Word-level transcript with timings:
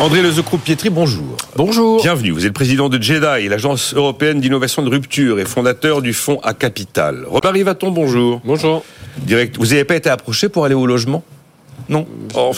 André 0.00 0.22
Lezecroupe-Pietri, 0.22 0.88
bonjour. 0.88 1.36
Bonjour. 1.56 2.00
Bienvenue. 2.00 2.30
Vous 2.30 2.46
êtes 2.46 2.54
président 2.54 2.88
de 2.88 3.00
JEDI, 3.00 3.48
l'agence 3.50 3.92
européenne 3.92 4.40
d'innovation 4.40 4.82
de 4.82 4.88
rupture 4.88 5.38
et 5.38 5.44
fondateur 5.44 6.00
du 6.00 6.14
fonds 6.14 6.40
à 6.42 6.54
capital. 6.54 7.26
Robert 7.28 7.52
Rivaton, 7.52 7.90
bonjour. 7.90 8.40
Bonjour. 8.42 8.82
Direct. 9.18 9.58
Vous 9.58 9.66
n'avez 9.66 9.84
pas 9.84 9.96
été 9.96 10.08
approché 10.08 10.48
pour 10.48 10.64
aller 10.64 10.74
au 10.74 10.86
logement? 10.86 11.22
Non. 11.90 12.06
Oh, 12.34 12.52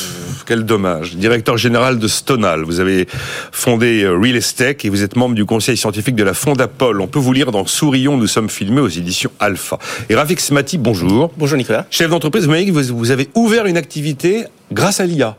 quel 0.47 0.63
dommage. 0.63 1.17
Directeur 1.17 1.57
général 1.59 1.99
de 1.99 2.07
Stonal. 2.07 2.63
Vous 2.63 2.79
avez 2.79 3.09
fondé 3.51 4.05
euh, 4.05 4.17
Real 4.17 4.37
Estate 4.37 4.85
et 4.85 4.89
vous 4.89 5.03
êtes 5.03 5.17
membre 5.17 5.35
du 5.35 5.45
conseil 5.45 5.77
scientifique 5.77 6.15
de 6.15 6.23
la 6.23 6.35
Fondapol. 6.35 7.01
On 7.01 7.09
peut 7.09 7.19
vous 7.19 7.33
lire 7.33 7.51
dans 7.51 7.67
Sourions, 7.67 8.17
nous 8.17 8.29
sommes 8.29 8.51
filmés 8.51 8.81
aux 8.81 8.89
éditions 8.89 9.33
Alpha. 9.41 9.81
Et 10.09 10.15
Rafik 10.15 10.39
Smati, 10.39 10.79
bonjour. 10.79 11.33
Bonjour 11.37 11.59
Nicolas. 11.59 11.87
Chef 11.91 12.09
d'entreprise, 12.09 12.45
vous 12.45 12.51
m'avez 12.51 12.65
dit 12.65 12.73
que 12.73 12.93
vous 12.93 13.11
avez 13.11 13.31
ouvert 13.35 13.67
une 13.67 13.79
activité 13.79 14.45
grâce 14.71 15.01
à 15.01 15.07
l'IA. 15.07 15.37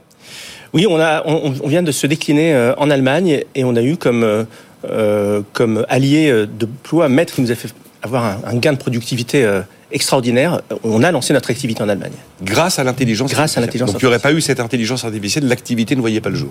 Oui, 0.73 0.87
on, 0.89 0.99
a, 0.99 1.23
on, 1.25 1.67
vient 1.67 1.83
de 1.83 1.91
se 1.91 2.07
décliner 2.07 2.53
euh, 2.55 2.73
en 2.77 2.89
Allemagne 2.89 3.43
et 3.53 3.63
on 3.63 3.75
a 3.75 3.81
eu 3.83 3.95
comme, 3.95 4.23
euh, 4.23 4.43
euh 4.89 5.41
allié 5.87 6.31
de 6.31 6.65
ploie 6.65 7.09
maître 7.09 7.35
qui 7.35 7.41
nous 7.41 7.51
a 7.51 7.55
fait 7.55 7.73
avoir 8.03 8.25
un, 8.25 8.37
un 8.45 8.55
gain 8.57 8.73
de 8.73 8.77
productivité 8.77 9.63
extraordinaire. 9.93 10.61
On 10.83 11.03
a 11.03 11.11
lancé 11.11 11.33
notre 11.33 11.51
activité 11.51 11.81
en 11.83 11.89
Allemagne. 11.89 12.11
Grâce 12.41 12.79
à 12.79 12.83
l'intelligence 12.83 13.31
Grâce 13.31 13.57
à 13.57 13.61
l'intelligence 13.61 13.91
Donc 13.91 14.01
il 14.01 14.05
n'y 14.05 14.09
aurait 14.09 14.19
pas 14.19 14.33
eu 14.33 14.41
cette 14.41 14.59
intelligence 14.59 15.05
artificielle, 15.05 15.47
l'activité 15.47 15.95
ne 15.95 16.01
voyait 16.01 16.19
pas 16.19 16.29
le 16.29 16.35
jour. 16.35 16.49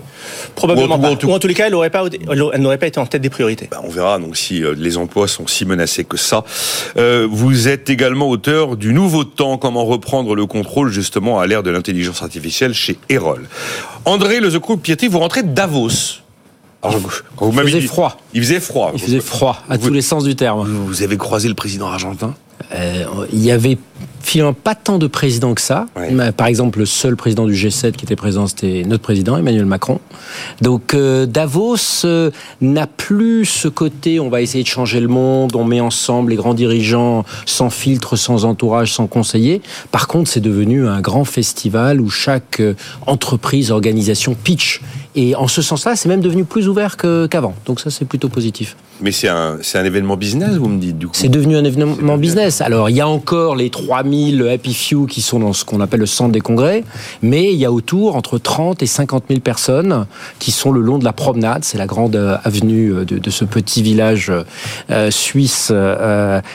Probablement 0.55 0.99
pas. 0.99 1.11
Ou 1.11 1.31
en, 1.33 1.39
tous 1.39 1.49
les 1.49 1.55
cas, 1.55 1.67
elle 1.67 1.73
n'aurait 1.73 1.91
pas, 1.91 2.05
elle 2.07 2.79
pas 2.79 2.87
été 2.87 3.01
en 3.01 3.07
tête 3.07 3.21
des 3.21 3.31
priorités. 3.31 3.69
Bah, 3.71 3.83
on 3.85 3.91
verra 3.91 4.19
donc 4.19 4.37
si 4.37 4.63
euh, 4.63 4.75
les 4.79 4.97
emplois 4.97 5.29
sont 5.29 5.47
si 5.47 5.65
menacés 5.65 6.05
que 6.05 6.17
ça. 6.17 6.45
Euh, 6.97 7.27
vous 7.31 7.69
êtes 7.69 7.91
également 7.91 8.29
auteur 8.29 8.77
du 8.77 8.93
Nouveau 8.93 9.25
Temps, 9.25 9.59
comment 9.59 9.85
reprendre 9.85 10.35
le 10.35 10.47
contrôle 10.47 10.91
justement 10.91 11.41
à 11.41 11.47
l'ère 11.47 11.63
de 11.63 11.71
l'intelligence 11.71 12.23
artificielle 12.23 12.73
chez 12.73 12.97
Erol. 13.09 13.49
André 14.05 14.41
Lezecroup-Pietri, 14.41 15.09
vous 15.09 15.19
rentrez 15.19 15.43
de 15.43 15.49
Davos. 15.49 16.22
Alors, 16.83 17.01
quand 17.37 17.49
vous 17.49 17.61
il 17.61 17.65
faisait 17.65 17.81
froid. 17.83 18.17
Il 18.35 18.43
faisait 18.43 18.61
froid. 18.61 18.91
Il 18.95 19.01
faisait 19.01 19.21
froid, 19.21 19.63
à 19.69 19.79
tous 19.79 19.93
les 19.93 20.03
sens 20.03 20.25
du 20.25 20.35
terme. 20.35 20.69
vous 20.69 21.03
avez 21.03 21.17
croisé 21.17 21.49
le 21.49 21.55
président 21.55 21.87
argentin? 21.87 22.35
Euh, 22.75 23.05
il 23.33 23.41
y 23.41 23.51
avait 23.51 23.79
finalement 24.23 24.53
pas 24.53 24.75
tant 24.75 24.99
de 24.99 25.07
présidents 25.07 25.55
que 25.55 25.61
ça. 25.61 25.87
Par 26.37 26.47
exemple, 26.47 26.79
le 26.79 26.87
seul 26.87 27.17
président 27.17 27.47
du 27.47 27.55
G7 27.55 27.93
qui 27.93 28.05
était 28.05 28.17
présent, 28.17 28.47
c'était 28.47 28.85
notre 28.87 29.03
président, 29.03 29.37
Emmanuel 29.37 29.67
Macron. 29.67 30.01
Donc 30.61 30.95
euh, 30.95 31.27
Davos 31.27 32.05
euh, 32.05 32.31
n'a 32.61 32.87
plus 32.87 33.45
ce 33.45 33.69
côté, 33.69 34.21
on 34.21 34.29
va 34.29 34.41
essayer 34.41 34.63
de 34.65 34.69
changer 34.69 35.01
le 35.01 35.09
monde, 35.09 35.55
on 35.57 35.65
met 35.65 35.81
ensemble 35.81 36.31
les 36.31 36.37
grands 36.37 36.55
dirigeants 36.55 37.25
sans 37.47 37.71
filtre, 37.71 38.17
sans 38.17 38.45
entourage, 38.45 38.93
sans 38.93 39.07
conseiller. 39.07 39.63
Par 39.91 40.07
contre, 40.07 40.31
c'est 40.31 40.41
devenu 40.41 40.87
un 40.87 41.01
grand 41.01 41.25
festival 41.25 42.01
où 42.01 42.11
chaque 42.11 42.63
entreprise, 43.07 43.71
organisation 43.71 44.35
pitch. 44.35 44.81
Et 45.15 45.35
en 45.37 45.49
ce 45.49 45.61
sens-là, 45.61 45.95
c'est 45.95 46.09
même 46.09 46.23
devenu 46.23 46.45
plus 46.45 46.69
ouvert 46.69 46.97
qu'avant. 46.97 47.55
Donc 47.67 47.81
ça, 47.81 47.91
c'est 47.91 48.07
plutôt 48.07 48.29
positif. 48.29 48.77
Mais 49.03 49.13
c'est 49.13 49.29
un, 49.29 49.59
un 49.75 49.85
événement 49.85 50.17
business, 50.17 50.55
vous 50.57 50.69
me 50.69 50.79
dites, 50.79 50.97
du 50.97 51.09
coup 51.09 51.13
C'est 51.15 51.29
devenu 51.29 51.57
un 51.57 51.65
événement 51.65 52.17
business. 52.17 52.61
Alors, 52.61 52.89
il 52.89 52.97
y 52.97 53.01
a 53.01 53.09
encore 53.09 53.57
les 53.57 53.69
3000 53.69 54.12
Happy 54.53 54.75
Few 54.75 55.07
qui 55.07 55.23
sont 55.23 55.39
dans 55.39 55.53
ce 55.53 55.65
qu'on 55.65 55.81
appelle 55.81 56.01
le 56.01 56.07
centre 56.07 56.33
des 56.33 56.41
congrès, 56.41 56.85
mais 57.23 57.53
il 57.53 57.59
y 57.59 57.65
a 57.65 57.73
autour 57.73 58.17
entre 58.17 58.39
30 58.39 58.83
et 58.83 58.87
50 58.87 59.25
000 59.29 59.41
personnes 59.41 60.07
qui 60.39 60.51
sont 60.51 60.73
le 60.73 60.81
long 60.81 60.99
de 60.99 61.05
la 61.05 61.13
promenade. 61.13 61.65
C'est 61.65 61.79
la 61.79 61.87
grande 61.87 62.17
euh, 62.17 62.37
avenue 62.45 62.93
euh, 62.93 63.05
de, 63.05 63.31
ce 63.31 63.45
petit 63.45 63.83
village 63.83 64.31
euh, 64.91 65.11
suisse 65.11 65.73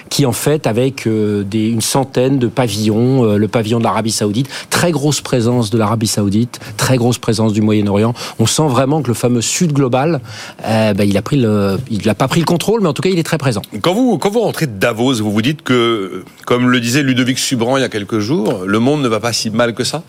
qui, 0.09 0.25
en 0.25 0.31
fait, 0.31 0.67
avec 0.67 1.05
une 1.05 1.81
centaine 1.81 2.39
de 2.39 2.47
pavillons, 2.47 3.35
le 3.35 3.47
pavillon 3.47 3.79
de 3.79 3.83
l'Arabie 3.83 4.11
Saoudite, 4.11 4.47
très 4.69 4.91
grosse 4.91 5.21
présence 5.21 5.69
de 5.69 5.77
l'Arabie 5.77 6.07
Saoudite, 6.07 6.59
très 6.77 6.97
grosse 6.97 7.17
présence 7.17 7.53
du 7.53 7.61
Moyen-Orient. 7.61 8.13
On 8.39 8.45
sent 8.45 8.67
vraiment 8.67 9.01
que 9.01 9.07
le 9.07 9.13
fameux 9.13 9.41
Sud 9.41 9.73
global, 9.73 10.21
ben, 10.63 11.03
il 11.03 11.17
a 11.17 11.21
pris 11.21 11.37
il 11.37 12.05
n'a 12.05 12.15
pas 12.15 12.27
pris 12.27 12.39
le 12.39 12.45
contrôle, 12.45 12.81
mais 12.81 12.87
en 12.87 12.93
tout 12.93 13.01
cas, 13.01 13.09
il 13.09 13.19
est 13.19 13.23
très 13.23 13.37
présent. 13.37 13.61
Quand 13.81 13.93
vous, 13.93 14.17
quand 14.17 14.29
vous 14.29 14.41
rentrez 14.41 14.67
de 14.67 14.77
Davos, 14.77 15.15
vous 15.15 15.31
vous 15.31 15.41
dites 15.41 15.61
que, 15.61 16.23
comme 16.45 16.69
le 16.69 16.79
disait 16.79 17.03
Ludovic 17.03 17.39
Subran 17.47 17.77
il 17.77 17.81
y 17.81 17.85
a 17.85 17.89
quelques 17.89 18.19
jours, 18.19 18.65
le 18.65 18.79
monde 18.79 19.01
ne 19.01 19.07
va 19.07 19.21
pas 19.21 19.31
si 19.31 19.49
mal 19.49 19.73
que 19.73 19.85
ça? 19.85 20.03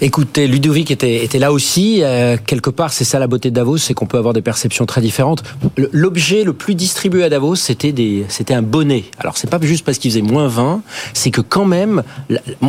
Écoutez, 0.00 0.46
Ludovic 0.46 0.90
était, 0.90 1.22
était 1.22 1.38
là 1.38 1.52
aussi. 1.52 2.02
Euh, 2.02 2.38
quelque 2.46 2.70
part, 2.70 2.90
c'est 2.90 3.04
ça 3.04 3.18
la 3.18 3.26
beauté 3.26 3.50
de 3.50 3.54
Davos, 3.54 3.76
c'est 3.76 3.92
qu'on 3.92 4.06
peut 4.06 4.16
avoir 4.16 4.32
des 4.32 4.40
perceptions 4.40 4.86
très 4.86 5.02
différentes. 5.02 5.42
L'objet 5.92 6.42
le 6.42 6.54
plus 6.54 6.74
distribué 6.74 7.22
à 7.22 7.28
Davos, 7.28 7.56
c'était 7.56 7.92
des, 7.92 8.24
c'était 8.28 8.54
un 8.54 8.62
bonnet. 8.62 9.04
Alors, 9.18 9.36
c'est 9.36 9.50
pas 9.50 9.60
juste 9.60 9.84
parce 9.84 9.98
qu'il 9.98 10.10
faisait 10.10 10.22
moins 10.22 10.48
20, 10.48 10.80
c'est 11.12 11.30
que 11.30 11.42
quand 11.42 11.66
même, 11.66 12.02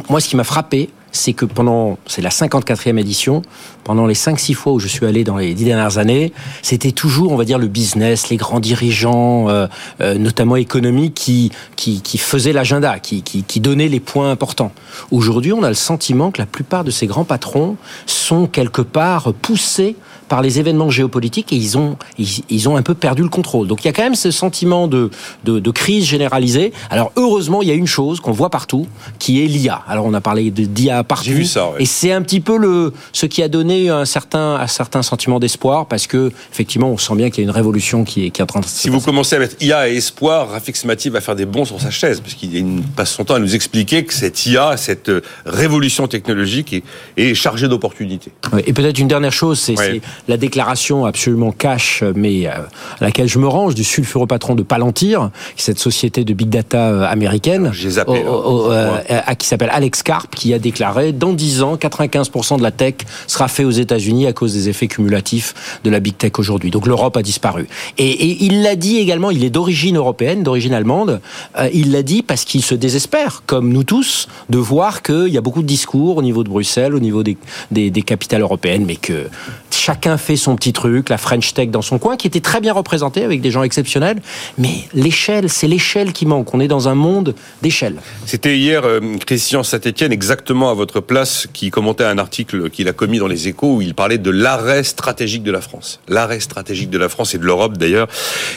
moi, 0.09 0.19
ce 0.19 0.27
qui 0.27 0.35
m'a 0.35 0.43
frappé, 0.43 0.89
c'est 1.13 1.31
que 1.31 1.45
pendant, 1.45 1.97
c'est 2.05 2.21
la 2.21 2.31
54e 2.31 2.97
édition, 2.97 3.43
pendant 3.83 4.05
les 4.05 4.13
5-6 4.13 4.53
fois 4.53 4.73
où 4.73 4.79
je 4.79 4.87
suis 4.87 5.05
allé 5.05 5.23
dans 5.23 5.37
les 5.37 5.53
10 5.53 5.65
dernières 5.65 5.97
années, 5.97 6.33
c'était 6.61 6.91
toujours, 6.91 7.31
on 7.31 7.35
va 7.35 7.45
dire, 7.45 7.59
le 7.59 7.67
business, 7.67 8.29
les 8.29 8.37
grands 8.37 8.59
dirigeants, 8.59 9.49
euh, 9.49 9.67
euh, 10.01 10.15
notamment 10.15 10.55
économiques, 10.55 11.13
qui, 11.13 11.51
qui, 11.75 12.01
qui 12.01 12.17
faisaient 12.17 12.53
l'agenda, 12.53 12.99
qui, 12.99 13.21
qui, 13.21 13.43
qui 13.43 13.59
donnaient 13.59 13.87
les 13.87 13.99
points 13.99 14.31
importants. 14.31 14.71
Aujourd'hui, 15.11 15.53
on 15.53 15.63
a 15.63 15.69
le 15.69 15.75
sentiment 15.75 16.31
que 16.31 16.39
la 16.41 16.45
plupart 16.45 16.83
de 16.83 16.91
ces 16.91 17.07
grands 17.07 17.25
patrons 17.25 17.77
sont 18.05 18.47
quelque 18.47 18.81
part 18.81 19.33
poussés 19.33 19.95
par 20.29 20.41
les 20.41 20.59
événements 20.59 20.89
géopolitiques 20.89 21.53
et 21.53 21.55
ils 21.55 21.77
ont, 21.77 21.97
ils, 22.17 22.69
ont 22.69 22.75
un 22.75 22.81
peu 22.81 22.95
perdu 22.95 23.21
le 23.21 23.29
contrôle. 23.29 23.67
Donc 23.67 23.83
il 23.83 23.85
y 23.85 23.89
a 23.89 23.93
quand 23.93 24.03
même 24.03 24.15
ce 24.15 24.31
sentiment 24.31 24.87
de, 24.87 25.11
de, 25.43 25.59
de 25.59 25.71
crise 25.71 26.05
généralisée. 26.05 26.73
Alors 26.89 27.11
heureusement, 27.17 27.61
il 27.61 27.67
y 27.67 27.71
a 27.71 27.75
une 27.75 27.87
chose 27.87 28.19
qu'on 28.19 28.31
voit 28.31 28.49
partout, 28.49 28.87
qui 29.19 29.43
est 29.43 29.47
l'IA. 29.47 29.83
Alors 29.87 30.05
on 30.05 30.13
a 30.13 30.21
parlé 30.21 30.49
d'IA 30.49 31.03
partout. 31.03 31.25
J'ai 31.25 31.33
vu 31.33 31.45
ça. 31.45 31.71
Et 31.77 31.85
c'est 31.85 32.11
un 32.11 32.21
petit 32.21 32.39
peu 32.39 32.57
le, 32.57 32.93
ce 33.11 33.25
qui 33.25 33.43
a 33.43 33.47
donné 33.47 33.72
un 33.89 34.05
certain, 34.05 34.55
un 34.55 34.67
certain 34.67 35.01
sentiment 35.01 35.39
d'espoir 35.39 35.87
parce 35.87 36.07
que 36.07 36.31
effectivement, 36.51 36.89
on 36.89 36.97
sent 36.97 37.15
bien 37.15 37.29
qu'il 37.29 37.43
y 37.43 37.47
a 37.47 37.49
une 37.49 37.55
révolution 37.55 38.03
qui 38.03 38.25
est, 38.25 38.29
qui 38.29 38.41
est 38.41 38.43
en 38.43 38.47
train 38.47 38.59
de 38.59 38.65
se 38.65 38.77
Si 38.77 38.89
vous 38.89 39.01
commencez 39.01 39.35
à 39.35 39.39
mettre 39.39 39.55
IA 39.61 39.89
et 39.89 39.95
espoir, 39.95 40.49
Rafik 40.49 40.75
Smati 40.75 41.09
va 41.09 41.21
faire 41.21 41.35
des 41.35 41.45
bons 41.45 41.65
sur 41.65 41.79
sa 41.79 41.91
chaise 41.91 42.19
parce 42.19 42.33
qu'il 42.33 42.81
passe 42.95 43.11
son 43.11 43.23
temps 43.23 43.35
à 43.35 43.39
nous 43.39 43.55
expliquer 43.55 44.05
que 44.05 44.13
cette 44.13 44.45
IA, 44.45 44.77
cette 44.77 45.11
révolution 45.45 46.07
technologique 46.07 46.73
est, 46.73 46.83
est 47.17 47.33
chargée 47.33 47.67
d'opportunités. 47.67 48.31
Et 48.65 48.73
peut-être 48.73 48.99
une 48.99 49.07
dernière 49.07 49.33
chose, 49.33 49.59
c'est 49.59 50.01
la 50.27 50.37
déclaration 50.37 51.05
absolument 51.05 51.51
cash, 51.51 52.03
mais 52.15 52.47
euh, 52.47 52.51
à 52.99 53.05
laquelle 53.05 53.27
je 53.27 53.39
me 53.39 53.47
range, 53.47 53.75
du 53.75 53.83
sulfuropatron 53.83 54.55
de 54.55 54.63
Palantir, 54.63 55.29
cette 55.55 55.79
société 55.79 56.23
de 56.23 56.33
big 56.33 56.49
data 56.49 56.89
euh, 56.89 57.05
américaine, 57.05 57.71
euh, 58.07 58.97
qui 59.37 59.47
s'appelle 59.47 59.69
Alex 59.71 60.03
Karp, 60.03 60.35
qui 60.35 60.53
a 60.53 60.59
déclaré 60.59 61.11
dans 61.11 61.33
10 61.33 61.63
ans, 61.63 61.75
95% 61.75 62.57
de 62.57 62.63
la 62.63 62.71
tech 62.71 62.95
sera 63.27 63.47
fait 63.47 63.62
aux 63.65 63.71
États-Unis 63.71 64.27
à 64.27 64.33
cause 64.33 64.53
des 64.53 64.69
effets 64.69 64.87
cumulatifs 64.87 65.79
de 65.83 65.89
la 65.89 65.99
big 65.99 66.17
tech 66.17 66.33
aujourd'hui. 66.37 66.71
Donc 66.71 66.87
l'Europe 66.87 67.17
a 67.17 67.21
disparu. 67.21 67.67
Et, 67.97 68.43
il 68.43 68.61
l'a 68.61 68.75
dit 68.75 68.97
également, 68.97 69.31
il 69.31 69.43
est 69.43 69.49
d'origine 69.49 69.97
européenne, 69.97 70.43
d'origine 70.43 70.73
allemande. 70.73 71.21
il 71.73 71.91
l'a 71.91 72.03
dit 72.03 72.21
parce 72.21 72.45
qu'il 72.45 72.63
se 72.63 72.75
désespère, 72.75 73.43
comme 73.45 73.69
nous 73.71 73.83
tous, 73.83 74.27
de 74.49 74.57
voir 74.57 75.01
qu'il 75.01 75.29
y 75.29 75.37
a 75.37 75.41
beaucoup 75.41 75.61
de 75.61 75.67
discours 75.67 76.17
au 76.17 76.21
niveau 76.21 76.43
de 76.43 76.49
Bruxelles, 76.49 76.95
au 76.95 76.99
niveau 76.99 77.23
des, 77.23 77.37
des, 77.71 77.89
des 77.89 78.01
capitales 78.01 78.41
européennes, 78.41 78.85
mais 78.85 78.95
que 78.95 79.27
chacun 79.75 80.17
fait 80.17 80.35
son 80.35 80.55
petit 80.55 80.73
truc, 80.73 81.09
la 81.09 81.17
French 81.17 81.53
Tech 81.53 81.69
dans 81.69 81.81
son 81.81 81.99
coin, 81.99 82.17
qui 82.17 82.27
était 82.27 82.39
très 82.39 82.61
bien 82.61 82.73
représentée 82.73 83.23
avec 83.23 83.41
des 83.41 83.51
gens 83.51 83.63
exceptionnels. 83.63 84.21
Mais 84.57 84.87
l'échelle, 84.93 85.49
c'est 85.49 85.67
l'échelle 85.67 86.13
qui 86.13 86.25
manque. 86.25 86.53
On 86.53 86.59
est 86.59 86.67
dans 86.67 86.87
un 86.87 86.95
monde 86.95 87.35
d'échelle. 87.61 87.97
C'était 88.25 88.57
hier 88.57 88.83
euh, 88.85 88.99
Christian 89.25 89.63
Saint-Etienne, 89.63 90.11
exactement 90.11 90.69
à 90.69 90.73
votre 90.73 90.99
place, 90.99 91.47
qui 91.51 91.71
commentait 91.71 92.03
un 92.03 92.17
article 92.17 92.69
qu'il 92.69 92.87
a 92.87 92.93
commis 92.93 93.19
dans 93.19 93.27
les 93.27 93.47
échos 93.47 93.75
où 93.75 93.81
il 93.81 93.93
parlait 93.93 94.17
de 94.17 94.29
l'arrêt 94.29 94.83
stratégique 94.83 95.43
de 95.43 95.51
la 95.51 95.61
France. 95.61 95.99
L'arrêt 96.07 96.39
stratégique 96.39 96.89
de 96.89 96.97
la 96.97 97.09
France 97.09 97.35
et 97.35 97.37
de 97.37 97.45
l'Europe 97.45 97.77
d'ailleurs. 97.77 98.07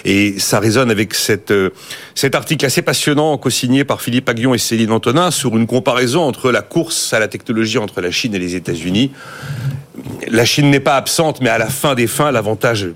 Et 0.04 0.38
ça 0.38 0.60
résonne 0.60 0.90
avec 0.90 1.14
euh, 1.50 1.70
cet 2.14 2.34
article 2.34 2.64
assez 2.64 2.82
passionnant 2.82 3.36
co-signé 3.38 3.84
par 3.84 4.00
Philippe 4.00 4.28
Aguillon 4.28 4.54
et 4.54 4.58
Céline 4.58 4.92
Antonin 4.92 5.30
sur 5.30 5.56
une 5.56 5.66
comparaison 5.66 6.22
entre 6.22 6.50
la 6.50 6.62
course 6.62 7.12
à 7.12 7.18
la 7.18 7.28
technologie 7.28 7.78
entre 7.78 8.00
la 8.00 8.10
Chine 8.10 8.34
et 8.34 8.38
les 8.38 8.54
États-Unis 8.56 9.10
la 10.28 10.44
Chine 10.44 10.70
n'est 10.70 10.80
pas 10.80 10.96
absente, 10.96 11.40
mais 11.40 11.50
à 11.50 11.58
la 11.58 11.68
fin 11.68 11.94
des 11.94 12.06
fins, 12.06 12.30
l'avantage 12.30 12.88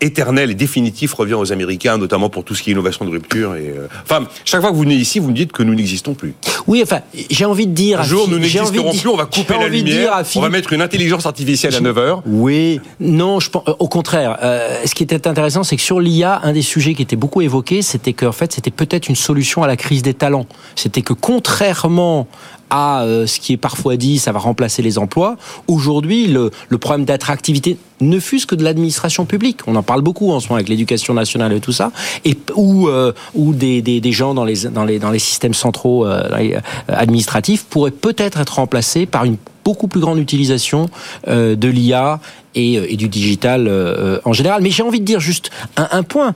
éternel 0.00 0.50
et 0.50 0.54
définitif 0.54 1.14
revient 1.14 1.34
aux 1.34 1.52
Américains, 1.52 1.98
notamment 1.98 2.28
pour 2.28 2.44
tout 2.44 2.54
ce 2.54 2.62
qui 2.62 2.70
est 2.70 2.72
innovation 2.72 3.04
de 3.04 3.10
rupture. 3.10 3.54
Et, 3.54 3.68
euh, 3.68 3.88
Enfin, 4.02 4.26
chaque 4.44 4.60
fois 4.60 4.70
que 4.70 4.76
vous 4.76 4.82
venez 4.82 4.94
ici, 4.96 5.18
vous 5.18 5.28
me 5.28 5.34
dites 5.34 5.52
que 5.52 5.62
nous 5.62 5.74
n'existons 5.74 6.14
plus. 6.14 6.34
Oui, 6.66 6.80
enfin, 6.82 7.00
j'ai 7.30 7.44
envie 7.44 7.66
de 7.66 7.72
dire... 7.72 8.00
Un 8.00 8.04
jour, 8.04 8.28
nous 8.28 8.38
n'existerons 8.38 8.92
plus, 8.92 9.08
on 9.08 9.16
va 9.16 9.26
couper 9.26 9.54
la 9.58 9.68
lumière, 9.68 10.22
on 10.34 10.40
va 10.40 10.48
mettre 10.48 10.72
une 10.72 10.82
intelligence 10.82 11.26
artificielle 11.26 11.74
à 11.74 11.80
9 11.80 11.98
heures. 11.98 12.22
Oui, 12.26 12.80
non, 13.00 13.40
je 13.40 13.50
pense, 13.50 13.64
au 13.78 13.88
contraire. 13.88 14.38
Euh, 14.42 14.82
ce 14.84 14.94
qui 14.94 15.02
était 15.02 15.26
intéressant, 15.26 15.62
c'est 15.62 15.76
que 15.76 15.82
sur 15.82 16.00
l'IA, 16.00 16.40
un 16.42 16.52
des 16.52 16.62
sujets 16.62 16.94
qui 16.94 17.02
était 17.02 17.16
beaucoup 17.16 17.40
évoqué, 17.40 17.82
c'était 17.82 18.12
qu'en 18.12 18.32
fait, 18.32 18.52
c'était 18.52 18.70
peut-être 18.70 19.08
une 19.08 19.16
solution 19.16 19.62
à 19.62 19.66
la 19.66 19.76
crise 19.76 20.02
des 20.02 20.14
talents. 20.14 20.46
C'était 20.74 21.02
que 21.02 21.12
contrairement 21.12 22.26
à 22.70 23.02
euh, 23.02 23.26
ce 23.26 23.40
qui 23.40 23.52
est 23.52 23.56
parfois 23.56 23.96
dit, 23.96 24.18
ça 24.18 24.32
va 24.32 24.38
remplacer 24.38 24.82
les 24.82 24.98
emplois. 24.98 25.36
Aujourd'hui, 25.68 26.26
le, 26.26 26.50
problème 26.78 27.04
d'attractivité 27.04 27.78
ne 28.00 28.18
fût-ce 28.18 28.46
que 28.46 28.54
de 28.54 28.64
l'administration 28.64 29.24
publique. 29.24 29.60
On 29.66 29.76
en 29.76 29.82
parle 29.82 30.02
beaucoup 30.02 30.30
en 30.32 30.40
ce 30.40 30.48
moment 30.48 30.56
avec 30.56 30.68
l'éducation 30.68 31.14
nationale 31.14 31.52
et 31.52 31.60
tout 31.60 31.72
ça, 31.72 31.92
et 32.24 32.36
ou 32.54 32.88
euh, 32.88 33.12
des, 33.34 34.12
gens 34.12 34.34
dans 34.34 34.44
les 34.44 35.18
systèmes 35.18 35.54
centraux 35.54 36.06
euh, 36.06 36.60
administratifs 36.88 37.64
pourraient 37.64 37.90
peut-être 37.90 38.40
être 38.40 38.56
remplacés 38.56 39.06
par 39.06 39.24
une 39.24 39.36
beaucoup 39.64 39.88
plus 39.88 40.00
grande 40.00 40.18
utilisation 40.18 40.88
euh, 41.28 41.56
de 41.56 41.68
l'IA 41.68 42.20
et, 42.54 42.78
euh, 42.78 42.86
et, 42.88 42.96
du 42.96 43.08
digital 43.08 43.66
euh, 43.66 44.20
en 44.24 44.32
général. 44.32 44.62
Mais 44.62 44.70
j'ai 44.70 44.82
envie 44.82 45.00
de 45.00 45.04
dire 45.04 45.20
juste 45.20 45.50
un, 45.76 46.02
point. 46.02 46.34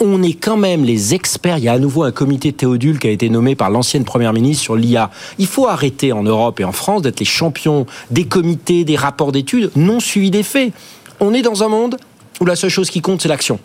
On 0.00 0.22
est 0.22 0.34
quand 0.34 0.56
même 0.56 0.84
les 0.84 1.14
experts. 1.14 1.58
Il 1.58 1.64
y 1.64 1.68
a 1.68 1.72
à 1.72 1.78
nouveau 1.78 2.02
un 2.02 2.12
comité 2.12 2.52
Théodule 2.52 2.98
qui 2.98 3.06
a 3.06 3.10
été 3.10 3.28
nommé 3.28 3.54
par 3.54 3.70
l'ancienne 3.70 4.04
première 4.04 4.32
ministre 4.32 4.62
sur 4.62 4.76
l'IA. 4.76 5.10
Il 5.38 5.46
faut 5.46 5.68
arrêter 5.68 6.12
en 6.12 6.22
Europe 6.22 6.60
et 6.60 6.64
en 6.64 6.72
France 6.72 7.02
d'être 7.02 7.20
les 7.20 7.26
champions 7.26 7.86
des 8.10 8.24
comités, 8.24 8.84
des 8.84 8.96
rapports 8.96 9.32
d'études 9.32 9.70
non 9.76 10.00
suivis 10.00 10.30
des 10.30 10.42
faits. 10.42 10.72
On 11.20 11.32
est 11.32 11.42
dans 11.42 11.62
un 11.62 11.68
monde 11.68 11.96
où 12.40 12.44
la 12.44 12.56
seule 12.56 12.70
chose 12.70 12.90
qui 12.90 13.00
compte, 13.00 13.22
c'est 13.22 13.28
l'action. 13.28 13.58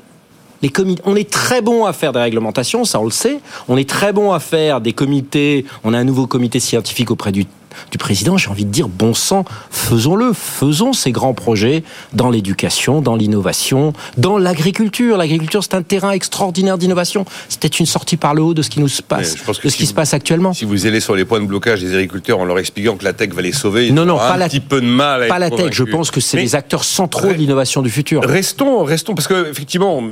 Les 0.61 0.71
on 1.06 1.15
est 1.15 1.29
très 1.29 1.61
bon 1.61 1.85
à 1.85 1.94
faire 1.94 2.11
des 2.11 2.19
réglementations, 2.19 2.83
ça 2.83 3.00
on 3.00 3.06
le 3.06 3.11
sait. 3.11 3.39
On 3.69 3.77
est 3.77 3.89
très 3.89 4.11
bon 4.11 4.33
à 4.33 4.39
faire 4.39 4.81
des 4.81 4.91
comités. 4.91 5.65
On 5.85 5.94
a 5.94 5.97
un 5.97 6.03
nouveau 6.03 6.27
comité 6.27 6.59
scientifique 6.59 7.11
auprès 7.11 7.31
du 7.31 7.45
du 7.92 7.98
président, 7.98 8.38
j'ai 8.38 8.50
envie 8.50 8.66
de 8.66 8.71
dire 8.71 8.88
bon 8.88 9.13
sang, 9.13 9.45
faisons-le, 9.71 10.33
faisons 10.33 10.94
ces 10.94 11.12
grands 11.12 11.33
projets 11.33 11.83
dans 12.13 12.30
l'éducation, 12.30 13.01
dans 13.01 13.16
l'innovation, 13.16 13.94
dans 14.18 14.38
l'agriculture. 14.38 15.18
L'agriculture, 15.18 15.63
c'est 15.63 15.75
un 15.75 15.81
terrain 15.81 16.12
extraordinaire 16.12 16.77
d'innovation. 16.77 17.25
C'était 17.48 17.68
une 17.68 17.86
sortie 17.86 18.18
par 18.18 18.33
le 18.33 18.42
haut 18.42 18.54
de 18.54 18.62
ce 18.62 18.69
qui 18.69 18.80
nous 18.80 18.88
se 18.88 19.01
passe, 19.01 19.36
de 19.36 19.69
ce 19.69 19.77
qui 19.77 19.86
se 19.86 19.94
passe 19.94 20.13
actuellement. 20.13 20.54
Si 20.54 20.66
vous 20.66 20.86
allez 20.86 21.00
sur 21.00 21.16
les 21.16 21.25
points 21.25 21.42
de 21.42 21.45
blocage 21.45 21.81
des 21.81 21.94
agriculteurs 21.94 22.39
en 22.39 22.45
leur 22.45 22.60
expliquant 22.60 22.95
que 22.95 23.04
la 23.04 23.13
tech 23.13 23.30
va 23.30 23.42
les 23.42 23.51
sauver, 23.51 23.92
non, 23.92 24.06
non, 24.06 24.18
pas 24.18 24.36
un 24.36 24.48
petit 24.48 24.60
peu 24.60 24.81
de 24.81 24.86
mal. 24.86 25.24
À 25.24 25.27
pas 25.27 25.39
la 25.39 25.50
tech. 25.50 25.71
Je 25.71 25.83
pense 25.83 26.12
que 26.12 26.19
c'est 26.19 26.38
les 26.38 26.56
acteurs 26.56 26.83
centraux 26.83 27.27
de 27.27 27.33
l'innovation 27.33 27.81
du 27.81 27.89
futur. 27.89 28.24
Restons, 28.24 28.83
restons, 28.83 29.16
parce 29.16 29.27
que 29.27 29.50
effectivement, 29.50 30.04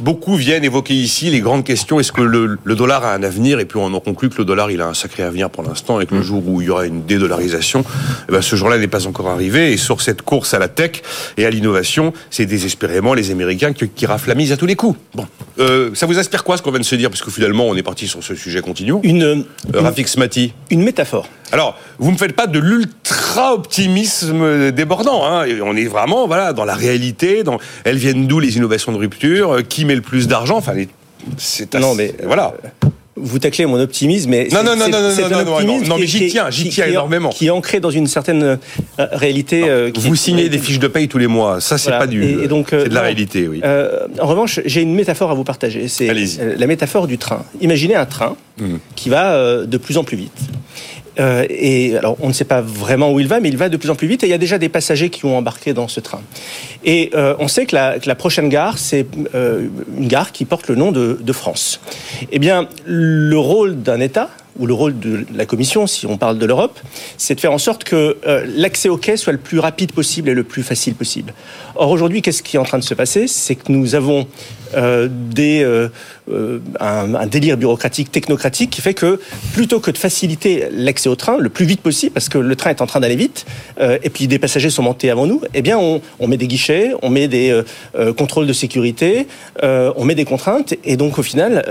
beaucoup 0.00 0.36
viennent 0.36 0.64
évoquer 0.64 0.94
ici 0.94 1.30
les 1.30 1.40
grandes 1.40 1.64
questions. 1.64 2.00
Est-ce 2.00 2.12
que 2.12 2.22
le, 2.22 2.58
le, 2.62 2.74
dollar 2.74 3.04
a 3.04 3.14
un 3.14 3.22
avenir? 3.22 3.60
Et 3.60 3.64
puis 3.64 3.78
on 3.78 3.92
en 3.92 4.00
conclut 4.00 4.28
que 4.28 4.38
le 4.38 4.44
dollar, 4.44 4.70
il 4.70 4.80
a 4.80 4.88
un 4.88 4.94
sacré 4.94 5.22
avenir 5.22 5.50
pour 5.50 5.62
l'instant, 5.62 6.00
et 6.00 6.06
que 6.06 6.14
le 6.14 6.20
mm. 6.20 6.24
jour 6.24 6.48
où 6.48 6.60
il 6.60 6.66
y 6.66 6.70
aura 6.70 6.86
une 6.86 7.02
dédollarisation, 7.06 7.84
eh 8.28 8.32
ben, 8.32 8.42
ce 8.42 8.56
jour-là 8.56 8.78
n'est 8.78 8.88
pas 8.88 9.06
encore 9.06 9.28
arrivé. 9.28 9.72
Et 9.72 9.76
sur 9.76 10.00
cette 10.00 10.22
course 10.22 10.54
à 10.54 10.58
la 10.58 10.68
tech 10.68 11.02
et 11.36 11.46
à 11.46 11.50
l'innovation, 11.50 12.12
c'est 12.30 12.46
désespérément 12.46 13.14
les 13.14 13.30
Américains 13.30 13.72
qui, 13.72 13.88
qui 13.88 14.06
raflent 14.06 14.28
la 14.28 14.34
mise 14.34 14.50
à 14.52 14.56
tous 14.56 14.66
les 14.66 14.76
coups. 14.76 14.98
Bon, 15.14 15.26
euh, 15.58 15.90
ça 15.94 16.06
vous 16.06 16.18
inspire 16.18 16.44
quoi 16.44 16.56
ce 16.56 16.62
qu'on 16.62 16.70
vient 16.70 16.80
de 16.80 16.84
se 16.84 16.96
dire? 16.96 17.10
Parce 17.10 17.22
que 17.22 17.30
finalement, 17.30 17.66
on 17.66 17.76
est 17.76 17.82
parti 17.82 18.08
sur 18.08 18.22
ce 18.22 18.34
sujet 18.34 18.60
continu. 18.60 18.94
Une, 19.02 19.22
euh, 19.22 19.42
Rafik 19.74 20.08
Smati. 20.08 20.52
Une 20.70 20.82
métaphore. 20.82 21.28
Alors, 21.52 21.78
vous 21.98 22.10
me 22.10 22.16
faites 22.16 22.34
pas 22.34 22.48
de 22.48 22.58
l'ultra-optimisme 22.58 24.72
débordant. 24.72 25.24
Hein. 25.24 25.46
On 25.62 25.76
est 25.76 25.86
vraiment 25.86 26.26
voilà 26.26 26.52
dans 26.52 26.64
la 26.64 26.74
réalité. 26.74 27.44
Dans... 27.44 27.58
Elles 27.84 27.98
viennent 27.98 28.26
d'où 28.26 28.40
les 28.40 28.56
innovations 28.56 28.90
de 28.92 28.98
rupture? 28.98 29.56
Euh, 29.56 29.62
Qui 29.62 29.84
met 29.84 29.94
le 29.94 30.02
plus 30.02 30.26
d'argent? 30.26 30.56
Enfin, 30.56 30.72
c'est 31.36 31.72
non 31.74 31.94
mais 31.94 32.14
voilà. 32.24 32.54
Euh, 32.64 32.68
vous 33.16 33.38
taclez 33.38 33.64
mon 33.66 33.80
optimisme, 33.80 34.30
mais 34.30 34.48
non, 34.52 34.62
non, 34.62 34.76
non, 34.76 34.88
non, 34.88 35.00
non, 35.00 35.28
non, 35.28 35.62
non, 35.64 35.80
non, 35.80 35.98
mais 35.98 36.06
j'y 36.06 36.28
tiens, 36.28 36.50
j'y 36.50 36.68
tiens 36.68 36.86
énormément. 36.86 37.30
Qui 37.30 37.46
est 37.46 37.50
ancré 37.50 37.80
dans 37.80 37.90
une 37.90 38.06
certaine 38.06 38.42
euh, 38.42 38.56
réalité. 38.98 39.64
Euh, 39.68 39.90
qui 39.90 40.06
vous 40.06 40.16
signez 40.16 40.48
des 40.48 40.58
fiches 40.58 40.78
de 40.78 40.88
paye 40.88 41.08
tous 41.08 41.18
les 41.18 41.26
mois, 41.26 41.60
ça 41.60 41.78
c'est 41.78 41.90
pas 41.90 42.06
du, 42.06 42.22
et, 42.22 42.48
donc 42.48 42.68
c'est 42.70 42.88
de 42.88 42.94
la 42.94 43.02
réalité, 43.02 43.48
oui. 43.48 43.60
Euh, 43.64 44.06
en 44.20 44.26
revanche, 44.26 44.60
j'ai 44.66 44.82
une 44.82 44.94
métaphore 44.94 45.30
à 45.30 45.34
vous 45.34 45.44
partager. 45.44 45.88
C'est 45.88 46.12
la 46.38 46.66
métaphore 46.66 47.06
du 47.06 47.18
train. 47.18 47.44
Imaginez 47.60 47.94
un 47.94 48.06
train 48.06 48.36
hmm. 48.58 48.76
qui 48.94 49.08
va 49.08 49.64
de 49.64 49.78
plus 49.78 49.96
en 49.96 50.04
plus 50.04 50.16
vite. 50.16 50.38
Euh, 51.18 51.46
et 51.48 51.96
alors, 51.96 52.16
on 52.20 52.28
ne 52.28 52.32
sait 52.32 52.44
pas 52.44 52.60
vraiment 52.60 53.12
où 53.12 53.20
il 53.20 53.28
va, 53.28 53.40
mais 53.40 53.48
il 53.48 53.56
va 53.56 53.68
de 53.68 53.76
plus 53.76 53.90
en 53.90 53.94
plus 53.94 54.08
vite. 54.08 54.22
Et 54.22 54.26
il 54.26 54.30
y 54.30 54.34
a 54.34 54.38
déjà 54.38 54.58
des 54.58 54.68
passagers 54.68 55.10
qui 55.10 55.24
ont 55.24 55.36
embarqué 55.36 55.72
dans 55.72 55.88
ce 55.88 56.00
train. 56.00 56.20
Et 56.84 57.10
euh, 57.14 57.34
on 57.38 57.48
sait 57.48 57.66
que 57.66 57.74
la, 57.74 57.98
que 57.98 58.08
la 58.08 58.14
prochaine 58.14 58.48
gare, 58.48 58.78
c'est 58.78 59.06
euh, 59.34 59.66
une 59.96 60.08
gare 60.08 60.32
qui 60.32 60.44
porte 60.44 60.68
le 60.68 60.74
nom 60.74 60.92
de, 60.92 61.18
de 61.20 61.32
France. 61.32 61.80
Eh 62.32 62.38
bien, 62.38 62.68
le 62.84 63.38
rôle 63.38 63.82
d'un 63.82 64.00
État, 64.00 64.30
ou 64.58 64.66
le 64.66 64.74
rôle 64.74 64.98
de 64.98 65.26
la 65.34 65.46
Commission, 65.46 65.86
si 65.86 66.06
on 66.06 66.16
parle 66.16 66.38
de 66.38 66.46
l'Europe, 66.46 66.78
c'est 67.16 67.34
de 67.34 67.40
faire 67.40 67.52
en 67.52 67.58
sorte 67.58 67.84
que 67.84 68.16
euh, 68.26 68.44
l'accès 68.48 68.88
au 68.88 68.96
quai 68.96 69.16
soit 69.16 69.32
le 69.32 69.38
plus 69.38 69.58
rapide 69.58 69.92
possible 69.92 70.28
et 70.28 70.34
le 70.34 70.44
plus 70.44 70.62
facile 70.62 70.94
possible. 70.94 71.34
Or, 71.74 71.90
aujourd'hui, 71.90 72.22
qu'est-ce 72.22 72.42
qui 72.42 72.56
est 72.56 72.58
en 72.58 72.64
train 72.64 72.78
de 72.78 72.84
se 72.84 72.94
passer? 72.94 73.26
C'est 73.28 73.54
que 73.54 73.70
nous 73.70 73.94
avons 73.94 74.26
euh, 74.74 75.08
euh, 75.38 76.58
un, 76.80 77.26
délire 77.26 77.56
bureaucratique, 77.56 78.10
technocratique, 78.10 78.70
qui 78.70 78.80
fait 78.80 78.94
que 78.94 79.20
plutôt 79.52 79.78
que 79.80 79.90
de 79.90 79.98
faciliter 79.98 80.64
l'accès 80.72 81.08
au 81.08 81.14
train 81.14 81.36
le 81.38 81.48
plus 81.48 81.66
vite 81.66 81.80
possible, 81.80 82.12
parce 82.12 82.28
que 82.28 82.38
le 82.38 82.56
train 82.56 82.70
est 82.70 82.82
en 82.82 82.86
train 82.86 83.00
d'aller 83.00 83.16
vite, 83.16 83.46
et 83.80 84.10
puis 84.10 84.26
des 84.26 84.38
passagers 84.38 84.70
sont 84.70 84.82
montés 84.82 85.10
avant 85.10 85.26
nous, 85.26 85.42
eh 85.54 85.62
bien, 85.62 85.78
on, 85.78 86.00
on 86.18 86.26
met 86.26 86.36
des 86.36 86.48
guichets, 86.48 86.92
on 87.02 87.10
met 87.10 87.28
des 87.28 87.62
contrôles 88.16 88.46
de 88.46 88.52
sécurité, 88.52 89.28
on 89.62 90.04
met 90.04 90.16
des 90.16 90.24
contraintes, 90.24 90.74
et 90.84 90.96
donc 90.96 91.18
au 91.18 91.22
final, 91.22 91.64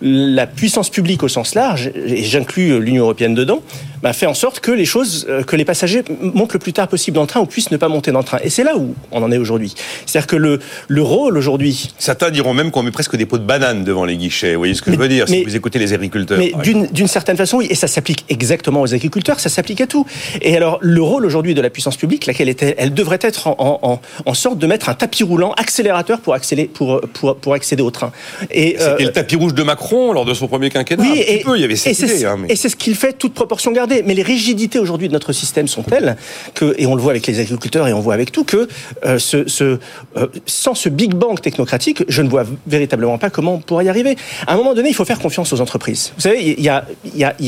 la 0.00 0.46
puissance 0.46 0.88
publique 0.88 1.22
au 1.22 1.28
sens 1.28 1.54
large, 1.54 1.90
j'inclus 2.06 2.80
l'Union 2.80 3.04
européenne 3.04 3.34
dedans, 3.34 3.62
bah, 4.04 4.12
fait 4.12 4.26
en 4.26 4.34
sorte 4.34 4.60
que 4.60 4.70
les 4.70 4.84
choses, 4.84 5.26
que 5.46 5.56
les 5.56 5.64
passagers 5.64 6.04
montent 6.20 6.52
le 6.52 6.58
plus 6.58 6.74
tard 6.74 6.88
possible 6.88 7.14
dans 7.14 7.22
le 7.22 7.26
train 7.26 7.40
ou 7.40 7.46
puissent 7.46 7.70
ne 7.70 7.78
pas 7.78 7.88
monter 7.88 8.12
dans 8.12 8.18
le 8.18 8.24
train. 8.24 8.38
Et 8.44 8.50
c'est 8.50 8.62
là 8.62 8.76
où 8.76 8.94
on 9.10 9.22
en 9.22 9.32
est 9.32 9.38
aujourd'hui. 9.38 9.74
C'est-à-dire 10.04 10.26
que 10.26 10.36
le, 10.36 10.60
le 10.88 11.02
rôle 11.02 11.38
aujourd'hui. 11.38 11.90
Certains 11.98 12.30
diront 12.30 12.52
même 12.52 12.70
qu'on 12.70 12.82
met 12.82 12.90
presque 12.90 13.16
des 13.16 13.24
pots 13.24 13.38
de 13.38 13.44
banane 13.44 13.82
devant 13.82 14.04
les 14.04 14.16
guichets. 14.16 14.52
Vous 14.52 14.60
voyez 14.60 14.74
ce 14.74 14.82
que 14.82 14.92
je 14.92 14.96
veux 14.96 15.08
dire 15.08 15.26
Si 15.26 15.42
vous 15.42 15.56
écoutez 15.56 15.78
les 15.78 15.94
agriculteurs. 15.94 16.38
Mais 16.38 16.52
d'une 16.62 17.08
certaine 17.08 17.36
façon, 17.36 17.58
oui, 17.58 17.66
et 17.70 17.74
ça 17.74 17.86
s'applique 17.86 18.24
exactement 18.28 18.82
aux 18.82 18.94
agriculteurs, 18.94 19.40
ça 19.40 19.48
s'applique 19.48 19.80
à 19.80 19.86
tout. 19.86 20.06
Et 20.42 20.56
alors, 20.56 20.78
le 20.82 21.02
rôle 21.02 21.24
aujourd'hui 21.24 21.54
de 21.54 21.60
la 21.60 21.70
puissance 21.70 21.96
publique, 21.96 22.26
laquelle 22.26 22.48
était, 22.48 22.74
elle 22.78 22.92
devrait 22.92 23.18
être 23.22 23.46
en, 23.46 23.56
en, 23.58 24.00
en, 24.26 24.34
sorte 24.34 24.58
de 24.58 24.66
mettre 24.66 24.88
un 24.88 24.94
tapis 24.94 25.22
roulant 25.22 25.52
accélérateur 25.52 26.20
pour, 26.20 26.34
accélérer, 26.34 26.68
pour, 26.68 27.00
pour, 27.12 27.36
pour 27.36 27.54
accéder 27.54 27.82
au 27.82 27.90
train. 27.90 28.12
C'était 28.40 28.76
euh, 28.80 28.96
le 28.98 29.12
tapis 29.12 29.36
rouge 29.36 29.54
de 29.54 29.62
Macron 29.62 30.12
lors 30.12 30.24
de 30.24 30.34
son 30.34 30.48
premier 30.48 30.70
quinquennat. 30.70 31.02
Oui, 31.02 31.24
et, 31.26 31.40
peu, 31.40 31.56
il 31.56 31.62
y 31.62 31.64
avait 31.64 31.76
cette 31.76 31.98
et 31.98 32.04
idée. 32.04 32.24
Hein, 32.24 32.36
mais... 32.38 32.52
Et 32.52 32.56
c'est 32.56 32.68
ce 32.68 32.76
qu'il 32.76 32.94
fait, 32.94 33.14
toute 33.14 33.32
proportion 33.34 33.72
gardée. 33.72 33.93
Mais 34.02 34.14
les 34.14 34.22
rigidités 34.22 34.78
aujourd'hui 34.78 35.08
de 35.08 35.12
notre 35.12 35.32
système 35.32 35.68
sont 35.68 35.82
telles 35.82 36.16
que, 36.54 36.74
et 36.78 36.86
on 36.86 36.94
le 36.94 37.02
voit 37.02 37.12
avec 37.12 37.26
les 37.26 37.40
agriculteurs 37.40 37.88
et 37.88 37.92
on 37.92 38.00
voit 38.00 38.14
avec 38.14 38.32
tout, 38.32 38.44
que 38.44 38.68
euh, 39.04 39.18
euh, 39.60 40.26
sans 40.46 40.74
ce 40.74 40.88
big 40.88 41.14
bang 41.14 41.40
technocratique, 41.40 42.04
je 42.08 42.22
ne 42.22 42.28
vois 42.28 42.44
véritablement 42.66 43.18
pas 43.18 43.30
comment 43.30 43.54
on 43.54 43.58
pourrait 43.58 43.86
y 43.86 43.88
arriver. 43.88 44.16
À 44.46 44.54
un 44.54 44.56
moment 44.56 44.74
donné, 44.74 44.88
il 44.88 44.94
faut 44.94 45.04
faire 45.04 45.18
confiance 45.18 45.52
aux 45.52 45.60
entreprises. 45.60 46.12
Vous 46.16 46.22
savez, 46.22 46.42
il 46.42 46.60
y 46.60 46.68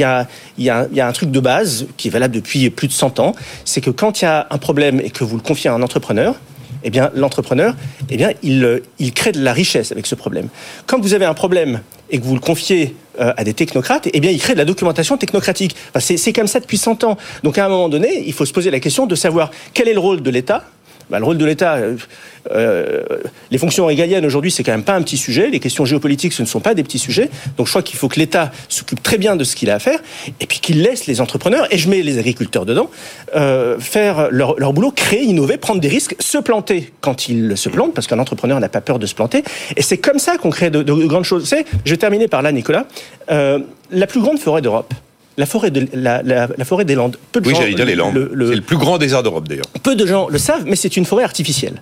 a, 0.04 1.08
un 1.08 1.12
truc 1.12 1.30
de 1.30 1.40
base 1.40 1.86
qui 1.96 2.08
est 2.08 2.10
valable 2.10 2.34
depuis 2.34 2.70
plus 2.70 2.88
de 2.88 2.92
100 2.92 3.20
ans, 3.20 3.34
c'est 3.64 3.80
que 3.80 3.90
quand 3.90 4.20
il 4.20 4.24
y 4.24 4.28
a 4.28 4.46
un 4.50 4.58
problème 4.58 5.00
et 5.00 5.10
que 5.10 5.24
vous 5.24 5.36
le 5.36 5.42
confiez 5.42 5.70
à 5.70 5.74
un 5.74 5.82
entrepreneur, 5.82 6.34
eh 6.84 6.90
bien, 6.90 7.10
l'entrepreneur, 7.14 7.74
eh 8.10 8.16
bien, 8.16 8.30
il, 8.42 8.82
il 8.98 9.12
crée 9.12 9.32
de 9.32 9.40
la 9.40 9.52
richesse 9.52 9.90
avec 9.92 10.06
ce 10.06 10.14
problème. 10.14 10.48
Quand 10.86 11.00
vous 11.00 11.14
avez 11.14 11.24
un 11.24 11.34
problème 11.34 11.80
et 12.10 12.18
que 12.18 12.24
vous 12.24 12.34
le 12.34 12.40
confiez 12.40 12.94
euh, 13.20 13.32
à 13.36 13.44
des 13.44 13.54
technocrates, 13.54 14.08
eh 14.12 14.20
bien, 14.20 14.30
il 14.30 14.38
crée 14.38 14.52
de 14.52 14.58
la 14.58 14.64
documentation 14.64 15.16
technocratique. 15.16 15.74
Enfin, 15.94 16.00
c'est 16.16 16.32
comme 16.32 16.46
ça 16.46 16.60
depuis 16.60 16.78
100 16.78 17.04
ans. 17.04 17.16
Donc, 17.42 17.58
à 17.58 17.66
un 17.66 17.68
moment 17.68 17.88
donné, 17.88 18.22
il 18.26 18.32
faut 18.32 18.44
se 18.44 18.52
poser 18.52 18.70
la 18.70 18.80
question 18.80 19.06
de 19.06 19.14
savoir 19.14 19.50
quel 19.74 19.88
est 19.88 19.94
le 19.94 20.00
rôle 20.00 20.22
de 20.22 20.30
l'État 20.30 20.64
bah, 21.10 21.18
le 21.18 21.24
rôle 21.24 21.38
de 21.38 21.44
l'État, 21.44 21.76
euh, 21.76 21.96
euh, 22.50 23.02
les 23.50 23.58
fonctions 23.58 23.86
régaliennes 23.86 24.26
aujourd'hui, 24.26 24.50
c'est 24.50 24.64
quand 24.64 24.72
même 24.72 24.82
pas 24.82 24.94
un 24.94 25.02
petit 25.02 25.16
sujet. 25.16 25.50
Les 25.50 25.60
questions 25.60 25.84
géopolitiques, 25.84 26.32
ce 26.32 26.42
ne 26.42 26.46
sont 26.46 26.60
pas 26.60 26.74
des 26.74 26.82
petits 26.82 26.98
sujets. 26.98 27.30
Donc 27.56 27.66
je 27.66 27.72
crois 27.72 27.82
qu'il 27.82 27.96
faut 27.96 28.08
que 28.08 28.18
l'État 28.18 28.50
s'occupe 28.68 29.02
très 29.02 29.18
bien 29.18 29.36
de 29.36 29.44
ce 29.44 29.54
qu'il 29.54 29.70
a 29.70 29.76
à 29.76 29.78
faire, 29.78 30.00
et 30.40 30.46
puis 30.46 30.58
qu'il 30.58 30.82
laisse 30.82 31.06
les 31.06 31.20
entrepreneurs, 31.20 31.72
et 31.72 31.78
je 31.78 31.88
mets 31.88 32.02
les 32.02 32.18
agriculteurs 32.18 32.66
dedans, 32.66 32.90
euh, 33.36 33.78
faire 33.78 34.28
leur, 34.30 34.72
boulot, 34.72 34.90
créer, 34.90 35.22
innover, 35.22 35.58
prendre 35.58 35.80
des 35.80 35.88
risques, 35.88 36.16
se 36.18 36.38
planter 36.38 36.92
quand 37.00 37.28
ils 37.28 37.56
se 37.56 37.68
plantent, 37.68 37.94
parce 37.94 38.06
qu'un 38.06 38.18
entrepreneur 38.18 38.58
n'a 38.58 38.68
pas 38.68 38.80
peur 38.80 38.98
de 38.98 39.06
se 39.06 39.14
planter. 39.14 39.44
Et 39.76 39.82
c'est 39.82 39.98
comme 39.98 40.18
ça 40.18 40.38
qu'on 40.38 40.50
crée 40.50 40.70
de, 40.70 40.82
de, 40.82 40.92
grandes 41.06 41.24
choses. 41.24 41.52
Je 41.84 41.90
vais 41.90 41.96
terminer 41.96 42.26
par 42.26 42.42
là, 42.42 42.52
Nicolas. 42.52 42.86
La 43.28 44.06
plus 44.08 44.20
grande 44.20 44.38
forêt 44.38 44.62
d'Europe, 44.62 44.92
la 45.36 45.46
forêt, 45.46 45.70
de, 45.70 45.86
la, 45.92 46.22
la, 46.22 46.48
la, 46.56 46.64
forêt 46.64 46.84
des 46.84 46.94
Landes. 46.94 47.16
Peu 47.32 47.40
de 47.40 47.48
oui, 47.48 47.54
j'allais 47.56 47.74
dire 47.74 47.84
les 47.84 47.94
Landes. 47.94 48.30
C'est 48.32 48.54
le 48.54 48.60
plus 48.60 48.76
grand 48.76 48.98
désert 48.98 49.22
d'Europe 49.22 49.48
d'ailleurs. 49.48 49.66
Peu 49.82 49.94
de 49.94 50.06
gens 50.06 50.28
le 50.28 50.38
savent, 50.38 50.64
mais 50.66 50.76
c'est 50.76 50.96
une 50.96 51.04
forêt 51.04 51.24
artificielle 51.24 51.80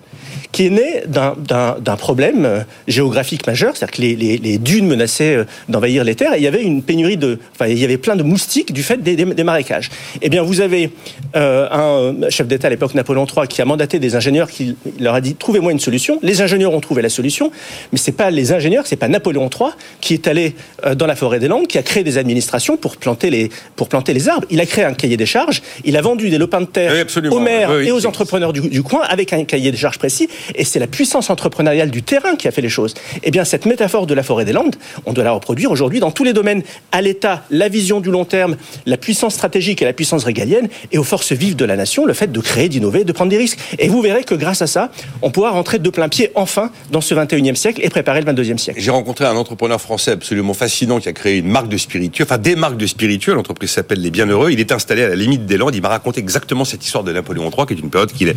qui 0.54 0.66
est 0.66 0.70
née 0.70 1.02
d'un 1.08 1.96
problème 1.96 2.44
euh, 2.44 2.60
géographique 2.86 3.44
majeur, 3.44 3.76
c'est-à-dire 3.76 3.96
que 3.96 4.02
les, 4.02 4.14
les, 4.14 4.38
les, 4.38 4.58
dunes 4.58 4.86
menaçaient 4.86 5.38
euh, 5.38 5.44
d'envahir 5.68 6.04
les 6.04 6.14
terres 6.14 6.34
et 6.34 6.36
il 6.36 6.44
y 6.44 6.46
avait 6.46 6.62
une 6.62 6.80
pénurie 6.80 7.16
de, 7.16 7.40
enfin 7.52 7.66
il 7.66 7.76
y 7.76 7.82
avait 7.82 7.98
plein 7.98 8.14
de 8.14 8.22
moustiques 8.22 8.72
du 8.72 8.84
fait 8.84 9.02
des, 9.02 9.16
des, 9.16 9.24
des 9.24 9.42
marécages. 9.42 9.90
Eh 10.22 10.28
bien, 10.28 10.44
vous 10.44 10.60
avez 10.60 10.90
euh, 11.34 12.14
un 12.22 12.30
chef 12.30 12.46
d'État 12.46 12.68
à 12.68 12.70
l'époque 12.70 12.94
Napoléon 12.94 13.26
III 13.26 13.48
qui 13.48 13.62
a 13.62 13.64
mandaté 13.64 13.98
des 13.98 14.14
ingénieurs 14.14 14.48
qui 14.48 14.76
leur 15.00 15.14
a 15.14 15.20
dit 15.20 15.34
trouvez-moi 15.34 15.72
une 15.72 15.80
solution. 15.80 16.20
Les 16.22 16.40
ingénieurs 16.40 16.72
ont 16.72 16.80
trouvé 16.80 17.02
la 17.02 17.08
solution, 17.08 17.50
mais 17.90 17.98
c'est 17.98 18.12
pas 18.12 18.30
les 18.30 18.52
ingénieurs, 18.52 18.86
c'est 18.86 18.94
pas 18.94 19.08
Napoléon 19.08 19.50
III 19.50 19.70
qui 20.00 20.14
est 20.14 20.28
allé 20.28 20.54
dans 20.94 21.06
la 21.06 21.16
forêt 21.16 21.40
des 21.40 21.48
Landes, 21.48 21.66
qui 21.66 21.78
a 21.78 21.82
créé 21.82 22.04
des 22.04 22.16
administrations 22.16 22.76
pour 22.76 22.96
planter 22.96 23.28
les 23.30 23.43
pour 23.76 23.88
planter 23.88 24.12
les 24.12 24.28
arbres. 24.28 24.46
Il 24.50 24.60
a 24.60 24.66
créé 24.66 24.84
un 24.84 24.94
cahier 24.94 25.16
des 25.16 25.26
charges, 25.26 25.62
il 25.84 25.96
a 25.96 26.02
vendu 26.02 26.30
des 26.30 26.38
lopins 26.38 26.60
de 26.60 26.66
terre 26.66 26.92
oui, 26.92 27.28
aux 27.28 27.40
maires 27.40 27.70
oui, 27.70 27.88
et 27.88 27.92
aux 27.92 28.06
entrepreneurs 28.06 28.52
du, 28.52 28.60
du 28.60 28.82
coin 28.82 29.02
avec 29.02 29.32
un 29.32 29.44
cahier 29.44 29.70
des 29.70 29.76
charges 29.76 29.98
précis 29.98 30.28
et 30.54 30.64
c'est 30.64 30.78
la 30.78 30.86
puissance 30.86 31.30
entrepreneuriale 31.30 31.90
du 31.90 32.02
terrain 32.02 32.36
qui 32.36 32.48
a 32.48 32.50
fait 32.50 32.62
les 32.62 32.68
choses. 32.68 32.94
Eh 33.22 33.30
bien, 33.30 33.44
cette 33.44 33.66
métaphore 33.66 34.06
de 34.06 34.14
la 34.14 34.22
forêt 34.22 34.44
des 34.44 34.52
Landes, 34.52 34.76
on 35.06 35.12
doit 35.12 35.24
la 35.24 35.32
reproduire 35.32 35.70
aujourd'hui 35.70 36.00
dans 36.00 36.10
tous 36.10 36.24
les 36.24 36.32
domaines. 36.32 36.62
À 36.92 37.02
l'État, 37.02 37.44
la 37.50 37.68
vision 37.68 38.00
du 38.00 38.10
long 38.10 38.24
terme, 38.24 38.56
la 38.86 38.96
puissance 38.96 39.34
stratégique 39.34 39.82
et 39.82 39.84
la 39.84 39.92
puissance 39.92 40.24
régalienne, 40.24 40.68
et 40.92 40.98
aux 40.98 41.04
forces 41.04 41.32
vives 41.32 41.56
de 41.56 41.64
la 41.64 41.76
nation, 41.76 42.06
le 42.06 42.12
fait 42.12 42.30
de 42.30 42.40
créer, 42.40 42.68
d'innover, 42.68 43.04
de 43.04 43.12
prendre 43.12 43.30
des 43.30 43.36
risques. 43.36 43.58
Et 43.78 43.88
vous 43.88 44.00
verrez 44.00 44.24
que 44.24 44.34
grâce 44.34 44.62
à 44.62 44.66
ça, 44.66 44.90
on 45.22 45.30
pourra 45.30 45.50
rentrer 45.50 45.78
de 45.78 45.90
plein 45.90 46.08
pied 46.08 46.30
enfin 46.34 46.70
dans 46.90 47.00
ce 47.00 47.14
21e 47.14 47.54
siècle 47.54 47.80
et 47.82 47.88
préparer 47.88 48.20
le 48.20 48.32
22e 48.32 48.58
siècle. 48.58 48.80
J'ai 48.80 48.90
rencontré 48.90 49.24
un 49.24 49.36
entrepreneur 49.36 49.80
français 49.80 50.12
absolument 50.12 50.54
fascinant 50.54 51.00
qui 51.00 51.08
a 51.08 51.12
créé 51.12 51.38
une 51.38 51.48
marque 51.48 51.68
de 51.68 51.76
spiritueux, 51.76 52.24
enfin 52.24 52.38
des 52.38 52.56
marques 52.56 52.76
de 52.76 52.86
spiritueux. 52.86 53.33
L'entreprise 53.34 53.70
s'appelle 53.70 54.00
Les 54.00 54.10
Bienheureux. 54.10 54.50
Il 54.50 54.60
est 54.60 54.72
installé 54.72 55.02
à 55.02 55.08
la 55.08 55.16
limite 55.16 55.46
des 55.46 55.56
Landes. 55.56 55.74
Il 55.74 55.82
m'a 55.82 55.88
raconté 55.88 56.20
exactement 56.20 56.64
cette 56.64 56.84
histoire 56.84 57.04
de 57.04 57.12
Napoléon 57.12 57.50
III, 57.50 57.66
qui 57.66 57.74
est 57.74 57.78
une 57.78 57.90
période 57.90 58.12
qu'il 58.12 58.28
est, 58.28 58.36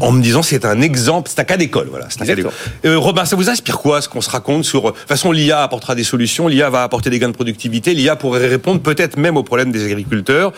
en 0.00 0.12
me 0.12 0.22
disant 0.22 0.42
c'est 0.42 0.64
un 0.64 0.80
exemple, 0.80 1.30
c'est 1.32 1.40
un 1.40 1.44
cas 1.44 1.56
d'école, 1.56 1.88
voilà. 1.90 2.06
C'est 2.08 2.22
un 2.22 2.26
cas 2.26 2.34
d'école. 2.34 2.52
Euh, 2.84 2.98
Robin, 2.98 3.24
ça 3.24 3.36
vous 3.36 3.50
inspire 3.50 3.78
quoi 3.78 4.00
ce 4.00 4.08
qu'on 4.08 4.20
se 4.20 4.30
raconte 4.30 4.64
sur, 4.64 4.82
de 4.82 4.88
toute 4.90 5.08
façon, 5.08 5.32
l'IA 5.32 5.62
apportera 5.62 5.94
des 5.94 6.04
solutions, 6.04 6.48
l'IA 6.48 6.70
va 6.70 6.82
apporter 6.82 7.10
des 7.10 7.18
gains 7.18 7.28
de 7.28 7.34
productivité, 7.34 7.94
l'IA 7.94 8.16
pourrait 8.16 8.46
répondre 8.46 8.80
peut-être 8.80 9.16
même 9.16 9.36
aux 9.36 9.42
problèmes 9.42 9.72
des 9.72 9.84
agriculteurs. 9.84 10.52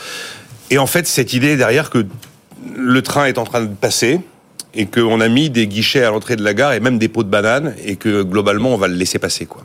Et 0.71 0.79
en 0.79 0.87
fait, 0.87 1.07
cette 1.07 1.33
idée 1.33 1.57
derrière 1.57 1.91
que 1.91 2.07
le 2.77 3.03
train 3.03 3.27
est 3.27 3.39
en 3.39 3.45
train 3.45 3.63
de 3.63 3.75
passer, 3.75 4.21
et 4.75 4.87
qu'on 4.87 5.21
a 5.21 5.29
mis 5.29 5.51
des 5.51 5.67
guichets 5.67 6.05
à 6.05 6.11
l'entrée 6.11 6.37
de 6.37 6.45
la 6.45 6.55
gare 6.55 6.73
et 6.73 6.81
même 6.81 6.99
des 6.99 7.09
pots 7.09 7.25
de 7.25 7.29
bananes 7.29 7.75
et 7.85 7.97
que 7.97 8.23
globalement 8.23 8.71
on 8.75 8.77
va 8.77 8.89
le 8.89 8.95
laisser 8.95 9.19
passer 9.19 9.47
quoi. 9.47 9.65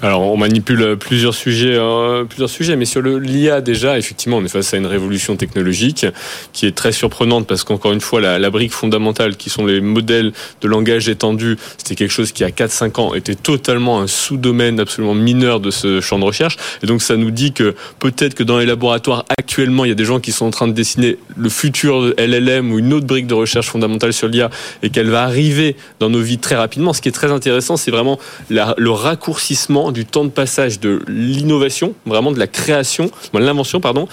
Alors, 0.00 0.20
on 0.20 0.36
manipule 0.36 0.96
plusieurs 0.96 1.34
sujets, 1.34 1.74
euh, 1.74 2.22
plusieurs 2.22 2.48
sujets, 2.48 2.76
mais 2.76 2.84
sur 2.84 3.02
l'IA 3.02 3.60
déjà, 3.60 3.98
effectivement, 3.98 4.36
on 4.36 4.44
est 4.44 4.48
face 4.48 4.72
à 4.72 4.76
une 4.76 4.86
révolution 4.86 5.34
technologique 5.34 6.06
qui 6.52 6.66
est 6.66 6.72
très 6.76 6.92
surprenante 6.92 7.48
parce 7.48 7.64
qu'encore 7.64 7.92
une 7.92 8.00
fois, 8.00 8.20
la, 8.20 8.50
brique 8.50 8.72
fondamentale, 8.72 9.36
qui 9.36 9.50
sont 9.50 9.66
les 9.66 9.80
modèles 9.80 10.32
de 10.60 10.68
langage 10.68 11.08
étendu, 11.08 11.56
c'était 11.78 11.96
quelque 11.96 12.12
chose 12.12 12.30
qui, 12.30 12.44
à 12.44 12.50
4-5 12.50 13.00
ans, 13.00 13.14
était 13.14 13.34
totalement 13.34 14.00
un 14.00 14.06
sous-domaine 14.06 14.78
absolument 14.78 15.14
mineur 15.14 15.58
de 15.58 15.72
ce 15.72 16.00
champ 16.00 16.20
de 16.20 16.24
recherche. 16.24 16.58
Et 16.84 16.86
donc, 16.86 17.02
ça 17.02 17.16
nous 17.16 17.32
dit 17.32 17.52
que 17.52 17.74
peut-être 17.98 18.34
que 18.34 18.44
dans 18.44 18.58
les 18.58 18.66
laboratoires 18.66 19.24
actuellement, 19.36 19.84
il 19.84 19.88
y 19.88 19.92
a 19.92 19.96
des 19.96 20.04
gens 20.04 20.20
qui 20.20 20.30
sont 20.30 20.46
en 20.46 20.50
train 20.50 20.68
de 20.68 20.74
dessiner 20.74 21.18
le 21.36 21.48
futur 21.48 22.14
LLM 22.16 22.70
ou 22.70 22.78
une 22.78 22.92
autre 22.92 23.06
brique 23.06 23.26
de 23.26 23.34
recherche 23.34 23.68
fondamentale 23.68 24.12
sur 24.12 24.28
l'IA 24.28 24.48
et 24.84 24.90
qu'elle 24.90 25.10
va 25.10 25.24
arriver 25.24 25.74
dans 25.98 26.08
nos 26.08 26.20
vies 26.20 26.38
très 26.38 26.54
rapidement. 26.54 26.92
Ce 26.92 27.02
qui 27.02 27.08
est 27.08 27.12
très 27.12 27.32
intéressant, 27.32 27.76
c'est 27.76 27.90
vraiment 27.90 28.20
le 28.48 28.90
raccourcissement 28.90 29.87
du 29.92 30.04
temps 30.04 30.24
de 30.24 30.30
passage 30.30 30.80
de 30.80 31.02
l'innovation, 31.08 31.94
vraiment 32.06 32.32
de 32.32 32.38
la 32.38 32.46
création, 32.46 33.10
de 33.32 33.38
l'invention, 33.38 33.80
pardon, 33.80 34.08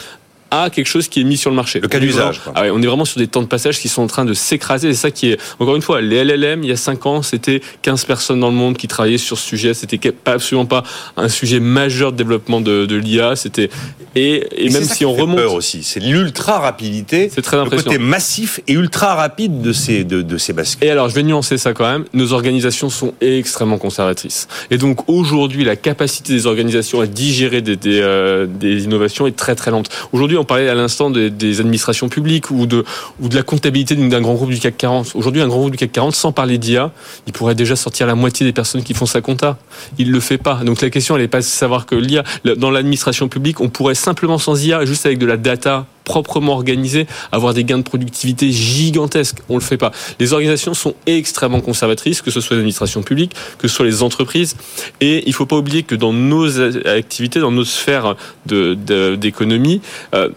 à 0.52 0.70
quelque 0.70 0.88
chose 0.88 1.08
qui 1.08 1.22
est 1.22 1.24
mis 1.24 1.38
sur 1.38 1.50
le 1.50 1.56
marché. 1.56 1.80
Le 1.80 1.88
cas 1.88 2.00
d'usage. 2.00 2.42
Ah 2.54 2.64
on 2.72 2.82
est 2.82 2.86
vraiment 2.86 3.06
sur 3.06 3.20
des 3.20 3.28
temps 3.28 3.42
de 3.42 3.48
passage 3.48 3.80
qui 3.80 3.90
sont 3.90 4.04
en 4.04 4.08
train 4.08 4.26
de 4.26 4.34
s'écraser. 4.34 4.94
C'est 4.94 5.00
ça 5.00 5.12
qui 5.12 5.32
est, 5.32 5.40
encore 5.60 5.76
une 5.76 5.82
fois, 5.82 6.02
les 6.02 6.24
LLM, 6.24 6.64
il 6.64 6.70
y 6.70 6.74
a 6.74 6.78
5 6.78 7.06
ans, 7.06 7.22
c'était 7.22 7.62
15 7.82 8.06
personnes 8.06 8.40
dans 8.40 8.50
le 8.50 8.56
monde 8.56 8.78
qui 8.78 8.88
travaillaient 8.88 9.18
sur 9.18 9.38
ce 9.38 9.48
sujet. 9.48 9.74
C'était 9.74 10.14
absolument 10.26 10.66
pas 10.66 10.84
un 11.18 11.30
sujet 11.30 11.60
majeur 11.60 12.12
de 12.12 12.18
développement 12.18 12.62
de, 12.62 12.86
de 12.86 12.96
l'IA. 12.96 13.36
C'était, 13.36 13.70
et, 14.16 14.66
et, 14.66 14.70
même 14.70 14.84
si 14.84 15.06
on 15.06 15.14
remonte. 15.14 15.38
peur 15.38 15.54
aussi. 15.54 15.84
C'est 15.84 16.00
l'ultra 16.00 16.60
rapidité. 16.60 17.30
C'est 17.34 17.42
très 17.42 17.58
impressionnant. 17.58 17.92
Le 17.92 17.98
côté 17.98 17.98
massif 17.98 18.60
et 18.68 18.74
ultra 18.74 19.16
rapide 19.16 19.62
de 19.62 19.74
ces, 19.74 20.04
de, 20.04 20.22
de 20.22 20.38
ces 20.38 20.54
bascules. 20.54 20.88
Et 20.88 20.92
alors, 20.92 21.10
je 21.10 21.16
vais 21.16 21.24
nuancer 21.24 21.58
ça 21.58 21.74
quand 21.74 21.90
même. 21.90 22.06
Nos 22.14 22.34
organisations 22.34 22.90
sont 22.90 23.14
extrêmement 23.20 23.78
conservatrices. 23.78 24.48
Et 24.72 24.78
donc, 24.78 25.10
aujourd'hui, 25.10 25.64
la 25.64 25.76
capacité 25.76 26.34
des 26.34 26.46
organisations 26.46 27.02
à 27.02 27.08
digérer 27.08 27.62
des, 27.62 27.76
des, 27.76 28.00
euh, 28.02 28.46
des 28.48 28.84
innovations 28.84 29.28
est 29.28 29.36
très 29.36 29.56
très 29.56 29.72
lente. 29.72 29.90
Aujourd'hui, 30.14 30.35
on 30.38 30.46
parlait 30.46 30.70
à 30.70 30.76
l'instant 30.76 31.10
des, 31.10 31.60
administrations 31.60 32.10
publiques 32.10 32.52
ou 32.52 32.66
de, 32.66 32.84
la 33.32 33.44
comptabilité 33.44 33.96
d'un 33.96 34.22
grand 34.22 34.34
groupe 34.34 34.50
du 34.50 34.60
CAC 34.60 34.78
40. 34.78 35.12
Aujourd'hui, 35.16 35.42
un 35.42 35.48
grand 35.48 35.60
groupe 35.60 35.72
du 35.72 35.78
CAC 35.78 35.92
40, 35.92 36.16
sans 36.16 36.32
parler 36.32 36.58
d'IA, 36.58 36.92
il 37.28 37.34
pourrait 37.34 37.56
déjà 37.56 37.76
sortir 37.76 38.08
la 38.08 38.16
moitié 38.16 38.46
des 38.46 38.54
personnes 38.54 38.84
qui 38.84 38.94
font 38.94 39.06
sa 39.06 39.22
compta. 39.22 39.58
Il 39.98 40.12
le 40.12 40.20
fait 40.20 40.38
pas. 40.38 40.62
Donc 40.64 40.82
la 40.82 40.90
question, 40.90 41.16
elle 41.16 41.22
n'est 41.22 41.28
pas 41.28 41.40
de 41.40 41.44
savoir 41.44 41.86
que 41.86 41.96
l'IA, 41.96 42.24
dans 42.58 42.72
l'administration 42.72 43.28
publique, 43.28 43.62
on 43.62 43.70
pourrait 43.70 43.96
simplement 43.96 44.38
sans 44.38 44.64
IA, 44.64 44.86
juste 44.86 45.06
avec 45.06 45.18
de 45.18 45.26
la 45.26 45.38
data 45.38 45.86
proprement 46.06 46.54
organisée, 46.54 47.08
avoir 47.32 47.54
des 47.54 47.66
gains 47.66 47.80
de 47.80 47.84
productivité 47.84 48.52
gigantesques. 48.52 49.40
On 49.50 49.56
le 49.56 49.62
fait 49.62 49.78
pas. 49.78 49.92
Les 50.20 50.32
organisations 50.32 50.74
sont 50.74 50.96
extrêmement 51.06 51.60
conservatrices, 51.60 52.22
que 52.22 52.32
ce 52.32 52.40
soit 52.40 52.56
l'administration 52.56 53.04
publique, 53.04 53.34
que 53.58 53.68
ce 53.68 53.76
soit 53.76 53.86
les 53.86 54.04
entreprises. 54.04 54.56
Et 55.02 55.24
il 55.28 55.34
faut 55.34 55.46
pas 55.46 55.58
oublier 55.58 55.84
que 55.84 55.96
dans 55.96 56.14
nos 56.14 56.62
activités, 56.88 57.40
dans 57.40 57.52
nos 57.52 57.66
sphères 57.66 58.16
d'économie, 58.46 59.82
de, 60.14 60.18
euh, 60.18 60.30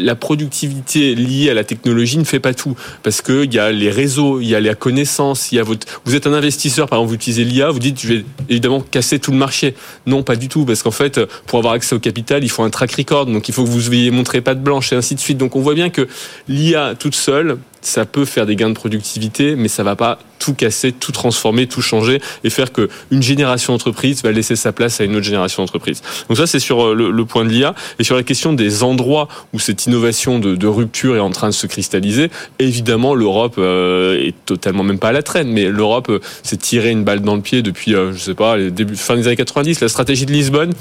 la 0.00 0.14
productivité 0.14 1.14
liée 1.14 1.50
à 1.50 1.54
la 1.54 1.64
technologie 1.64 2.18
ne 2.18 2.24
fait 2.24 2.40
pas 2.40 2.54
tout. 2.54 2.76
Parce 3.02 3.22
qu'il 3.22 3.52
y 3.52 3.58
a 3.58 3.70
les 3.70 3.90
réseaux, 3.90 4.40
il 4.40 4.48
y 4.48 4.54
a 4.54 4.60
la 4.60 4.74
connaissance, 4.74 5.52
il 5.52 5.56
y 5.56 5.58
a 5.58 5.62
votre... 5.62 5.86
Vous 6.04 6.14
êtes 6.14 6.26
un 6.26 6.32
investisseur, 6.32 6.88
par 6.88 6.98
exemple, 6.98 7.10
vous 7.10 7.14
utilisez 7.16 7.44
l'IA, 7.44 7.70
vous 7.70 7.78
dites, 7.78 8.00
je 8.00 8.08
vais 8.08 8.24
évidemment 8.48 8.80
casser 8.80 9.18
tout 9.18 9.30
le 9.30 9.38
marché. 9.38 9.74
Non, 10.06 10.22
pas 10.22 10.36
du 10.36 10.48
tout, 10.48 10.64
parce 10.64 10.82
qu'en 10.82 10.90
fait, 10.90 11.20
pour 11.46 11.58
avoir 11.58 11.74
accès 11.74 11.94
au 11.94 12.00
capital, 12.00 12.44
il 12.44 12.50
faut 12.50 12.62
un 12.62 12.70
track 12.70 12.92
record, 12.92 13.26
donc 13.26 13.48
il 13.48 13.54
faut 13.54 13.64
que 13.64 13.68
vous 13.68 13.92
ayez 13.92 14.10
montré 14.10 14.40
pas 14.40 14.54
de 14.54 14.60
blanche 14.60 14.92
et 14.92 14.96
ainsi 14.96 15.14
de 15.14 15.20
suite. 15.20 15.38
Donc 15.38 15.56
on 15.56 15.60
voit 15.60 15.74
bien 15.74 15.90
que 15.90 16.08
l'IA 16.48 16.94
toute 16.98 17.14
seule, 17.14 17.58
ça 17.80 18.04
peut 18.04 18.24
faire 18.24 18.46
des 18.46 18.56
gains 18.56 18.70
de 18.70 18.74
productivité, 18.74 19.56
mais 19.56 19.68
ça 19.68 19.82
va 19.82 19.96
pas 19.96 20.18
tout 20.40 20.54
casser, 20.54 20.90
tout 20.90 21.12
transformer, 21.12 21.68
tout 21.68 21.82
changer 21.82 22.20
et 22.42 22.50
faire 22.50 22.72
que 22.72 22.88
une 23.12 23.22
génération 23.22 23.72
d'entreprises 23.72 24.24
va 24.24 24.32
laisser 24.32 24.56
sa 24.56 24.72
place 24.72 25.00
à 25.00 25.04
une 25.04 25.14
autre 25.14 25.26
génération 25.26 25.62
d'entreprises. 25.62 26.02
Donc 26.28 26.36
ça, 26.36 26.48
c'est 26.48 26.58
sur 26.58 26.94
le, 26.94 27.12
le, 27.12 27.24
point 27.24 27.44
de 27.44 27.50
l'IA 27.50 27.76
et 28.00 28.04
sur 28.04 28.16
la 28.16 28.24
question 28.24 28.52
des 28.52 28.82
endroits 28.82 29.28
où 29.52 29.58
cette 29.58 29.86
innovation 29.86 30.38
de, 30.38 30.66
rupture 30.66 31.16
est 31.16 31.20
en 31.20 31.30
train 31.30 31.48
de 31.48 31.54
se 31.54 31.66
cristalliser. 31.66 32.30
Évidemment, 32.58 33.14
l'Europe 33.14 33.54
euh, 33.58 34.26
est 34.26 34.34
totalement 34.46 34.82
même 34.82 34.98
pas 34.98 35.08
à 35.08 35.12
la 35.12 35.22
traîne, 35.22 35.48
mais 35.48 35.64
l'Europe 35.64 36.08
euh, 36.08 36.20
s'est 36.42 36.56
tiré 36.56 36.90
une 36.90 37.04
balle 37.04 37.20
dans 37.20 37.34
le 37.34 37.42
pied 37.42 37.62
depuis, 37.62 37.94
euh, 37.94 38.12
je 38.12 38.18
sais 38.18 38.34
pas, 38.34 38.56
fin 38.94 39.16
des 39.16 39.26
années 39.26 39.36
90. 39.36 39.80
La 39.80 39.88
stratégie 39.88 40.26
de 40.26 40.32
Lisbonne, 40.32 40.72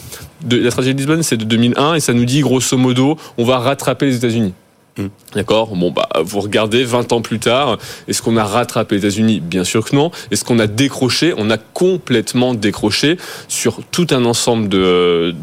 de, 0.44 0.58
la 0.58 0.72
stratégie 0.72 0.94
de 0.94 1.00
Lisbonne, 1.00 1.24
c'est 1.24 1.38
de 1.38 1.46
2001 1.46 1.96
et 1.96 2.00
ça 2.00 2.14
nous 2.14 2.26
dit 2.26 2.42
grosso 2.42 2.78
modo, 2.78 3.18
on 3.38 3.44
va 3.44 3.60
rattraper 3.60 4.06
les 4.06 4.16
États-Unis. 4.16 4.54
D'accord 5.34 5.76
Bon, 5.76 5.92
bah, 5.92 6.10
vous 6.24 6.40
regardez 6.40 6.84
20 6.84 7.14
ans 7.14 7.22
plus 7.22 7.40
tard, 7.40 7.78
est-ce 8.08 8.22
qu'on 8.22 8.38
a 8.38 8.44
rattrapé 8.44 8.96
les 8.96 9.02
États-Unis? 9.02 9.40
Bien 9.40 9.64
sûr 9.64 9.86
que 9.86 9.96
non. 9.96 10.12
Est-ce 10.32 10.44
qu'on 10.44 10.60
a 10.60 10.68
décroché? 10.68 11.34
On 11.38 11.50
a 11.50 11.58
complètement 11.58 12.54
décroché 12.54 13.18
sur 13.48 13.82
tout 13.92 14.08
un 14.12 14.26
ensemble 14.26 14.70
de, 14.70 15.34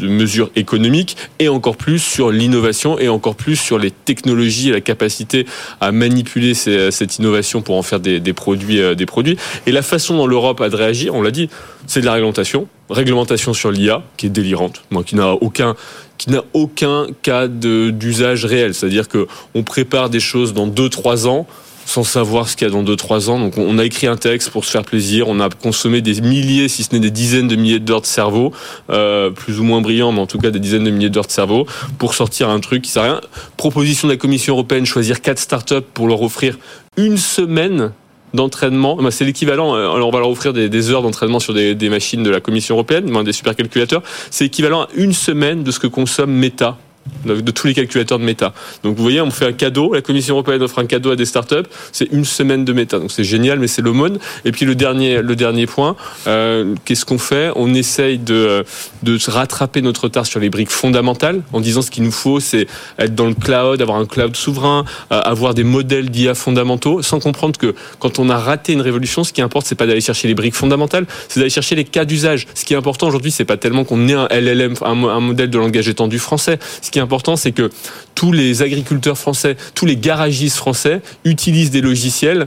mesures 0.00 0.50
économiques 0.56 1.16
et 1.38 1.48
encore 1.48 1.76
plus 1.76 1.98
sur 1.98 2.30
l'innovation 2.30 2.98
et 2.98 3.08
encore 3.08 3.34
plus 3.34 3.56
sur 3.56 3.78
les 3.78 3.90
technologies 3.90 4.68
et 4.68 4.72
la 4.72 4.80
capacité 4.80 5.46
à 5.80 5.92
manipuler 5.92 6.54
ces, 6.54 6.90
cette 6.90 7.18
innovation 7.18 7.62
pour 7.62 7.76
en 7.76 7.82
faire 7.82 8.00
des, 8.00 8.20
des, 8.20 8.32
produits, 8.32 8.80
euh, 8.80 8.94
des 8.94 9.06
produits. 9.06 9.36
Et 9.66 9.72
la 9.72 9.82
façon 9.82 10.16
dont 10.16 10.26
l'Europe 10.26 10.60
a 10.60 10.68
de 10.68 10.76
réagir, 10.76 11.14
on 11.14 11.22
l'a 11.22 11.30
dit, 11.30 11.48
c'est 11.86 12.00
de 12.00 12.06
la 12.06 12.12
réglementation. 12.12 12.68
Réglementation 12.90 13.54
sur 13.54 13.70
l'IA, 13.70 14.02
qui 14.16 14.26
est 14.26 14.30
délirante, 14.30 14.82
moi, 14.90 15.02
qui 15.04 15.16
n'a 15.16 15.32
aucun 15.32 15.74
qui 16.18 16.30
n'a 16.30 16.44
aucun 16.52 17.06
cas 17.22 17.48
d'usage 17.48 18.44
réel. 18.44 18.74
C'est-à-dire 18.74 19.08
que 19.08 19.26
on 19.54 19.64
prépare 19.64 20.08
des 20.08 20.20
choses 20.20 20.54
dans 20.54 20.68
2-3 20.68 21.26
ans 21.26 21.48
sans 21.84 22.04
savoir 22.04 22.48
ce 22.48 22.56
qu'il 22.56 22.66
y 22.66 22.70
a 22.70 22.72
dans 22.72 22.82
2-3 22.84 23.28
ans. 23.28 23.38
Donc 23.38 23.58
on 23.58 23.78
a 23.78 23.84
écrit 23.84 24.06
un 24.06 24.16
texte 24.16 24.50
pour 24.50 24.64
se 24.64 24.70
faire 24.70 24.82
plaisir, 24.84 25.28
on 25.28 25.40
a 25.40 25.48
consommé 25.48 26.00
des 26.00 26.20
milliers, 26.20 26.68
si 26.68 26.82
ce 26.84 26.92
n'est 26.92 27.00
des 27.00 27.10
dizaines 27.10 27.48
de 27.48 27.56
milliers 27.56 27.80
d'heures 27.80 28.02
de 28.02 28.06
cerveau, 28.06 28.52
euh, 28.90 29.30
plus 29.30 29.60
ou 29.60 29.64
moins 29.64 29.80
brillants, 29.80 30.12
mais 30.12 30.20
en 30.20 30.26
tout 30.26 30.38
cas 30.38 30.50
des 30.50 30.60
dizaines 30.60 30.84
de 30.84 30.90
milliers 30.90 31.10
d'heures 31.10 31.26
de 31.26 31.32
cerveau, 31.32 31.66
pour 31.98 32.14
sortir 32.14 32.48
un 32.48 32.60
truc 32.60 32.82
qui 32.82 32.90
sert 32.90 33.02
à 33.02 33.06
rien. 33.06 33.20
Proposition 33.56 34.08
de 34.08 34.12
la 34.12 34.18
Commission 34.18 34.54
européenne, 34.54 34.86
choisir 34.86 35.20
quatre 35.20 35.38
startups 35.38 35.82
pour 35.94 36.08
leur 36.08 36.22
offrir 36.22 36.58
une 36.96 37.16
semaine 37.16 37.92
d'entraînement. 38.34 38.98
C'est 39.10 39.24
l'équivalent. 39.24 39.74
Euh, 39.74 39.90
alors 39.90 40.08
on 40.08 40.12
va 40.12 40.18
leur 40.18 40.30
offrir 40.30 40.52
des, 40.52 40.68
des 40.68 40.90
heures 40.90 41.02
d'entraînement 41.02 41.40
sur 41.40 41.54
des, 41.54 41.74
des, 41.74 41.88
machines 41.88 42.22
de 42.22 42.30
la 42.30 42.40
Commission 42.40 42.74
européenne, 42.74 43.22
des 43.24 43.32
supercalculateurs. 43.32 44.02
C'est 44.30 44.46
équivalent 44.46 44.82
à 44.82 44.88
une 44.94 45.12
semaine 45.12 45.62
de 45.62 45.70
ce 45.70 45.78
que 45.78 45.86
consomme 45.86 46.32
Meta 46.32 46.76
de 47.24 47.50
tous 47.50 47.66
les 47.66 47.74
calculateurs 47.74 48.18
de 48.18 48.24
méta. 48.24 48.52
Donc 48.82 48.96
vous 48.96 49.02
voyez, 49.02 49.20
on 49.20 49.30
fait 49.30 49.46
un 49.46 49.52
cadeau, 49.52 49.94
la 49.94 50.02
Commission 50.02 50.34
européenne 50.34 50.62
offre 50.62 50.78
un 50.78 50.86
cadeau 50.86 51.10
à 51.10 51.16
des 51.16 51.24
startups, 51.24 51.68
c'est 51.92 52.10
une 52.12 52.24
semaine 52.24 52.64
de 52.64 52.72
méta. 52.72 52.98
Donc 52.98 53.12
c'est 53.12 53.24
génial, 53.24 53.58
mais 53.58 53.68
c'est 53.68 53.82
l'aumône. 53.82 54.18
Et 54.44 54.52
puis 54.52 54.64
le 54.64 54.74
dernier, 54.74 55.22
le 55.22 55.36
dernier 55.36 55.66
point, 55.66 55.96
euh, 56.26 56.74
qu'est-ce 56.84 57.04
qu'on 57.04 57.18
fait? 57.18 57.50
On 57.56 57.74
essaye 57.74 58.18
de, 58.18 58.64
de 59.02 59.18
rattraper 59.30 59.82
notre 59.82 60.04
retard 60.04 60.26
sur 60.26 60.40
les 60.40 60.50
briques 60.50 60.70
fondamentales 60.70 61.42
en 61.52 61.60
disant 61.60 61.82
ce 61.82 61.90
qu'il 61.90 62.02
nous 62.02 62.12
faut, 62.12 62.40
c'est 62.40 62.66
être 62.98 63.14
dans 63.14 63.26
le 63.26 63.34
cloud, 63.34 63.80
avoir 63.80 63.98
un 63.98 64.06
cloud 64.06 64.36
souverain, 64.36 64.84
euh, 65.12 65.20
avoir 65.20 65.54
des 65.54 65.64
modèles 65.64 66.10
d'IA 66.10 66.34
fondamentaux, 66.34 67.02
sans 67.02 67.20
comprendre 67.20 67.58
que 67.58 67.74
quand 67.98 68.18
on 68.18 68.28
a 68.28 68.36
raté 68.36 68.72
une 68.72 68.80
révolution, 68.80 69.24
ce 69.24 69.32
qui 69.32 69.42
importe, 69.42 69.66
c'est 69.66 69.74
pas 69.74 69.86
d'aller 69.86 70.00
chercher 70.00 70.28
les 70.28 70.34
briques 70.34 70.54
fondamentales, 70.54 71.06
c'est 71.28 71.40
d'aller 71.40 71.50
chercher 71.50 71.74
les 71.74 71.84
cas 71.84 72.04
d'usage. 72.04 72.46
Ce 72.54 72.64
qui 72.64 72.74
est 72.74 72.76
important 72.76 73.08
aujourd'hui, 73.08 73.30
c'est 73.30 73.44
pas 73.44 73.56
tellement 73.56 73.84
qu'on 73.84 74.08
ait 74.08 74.14
un 74.14 74.28
LLM, 74.30 74.74
un, 74.82 75.20
modèle 75.20 75.50
de 75.50 75.58
langage 75.58 75.88
étendu 75.88 76.18
français. 76.18 76.58
Qui 76.92 77.00
est 77.00 77.02
important, 77.02 77.34
c'est 77.34 77.50
que 77.50 77.70
tous 78.14 78.30
les 78.30 78.62
agriculteurs 78.62 79.18
français, 79.18 79.56
tous 79.74 79.86
les 79.86 79.96
garagistes 79.96 80.56
français 80.56 81.02
utilisent 81.24 81.72
des 81.72 81.80
logiciels 81.80 82.46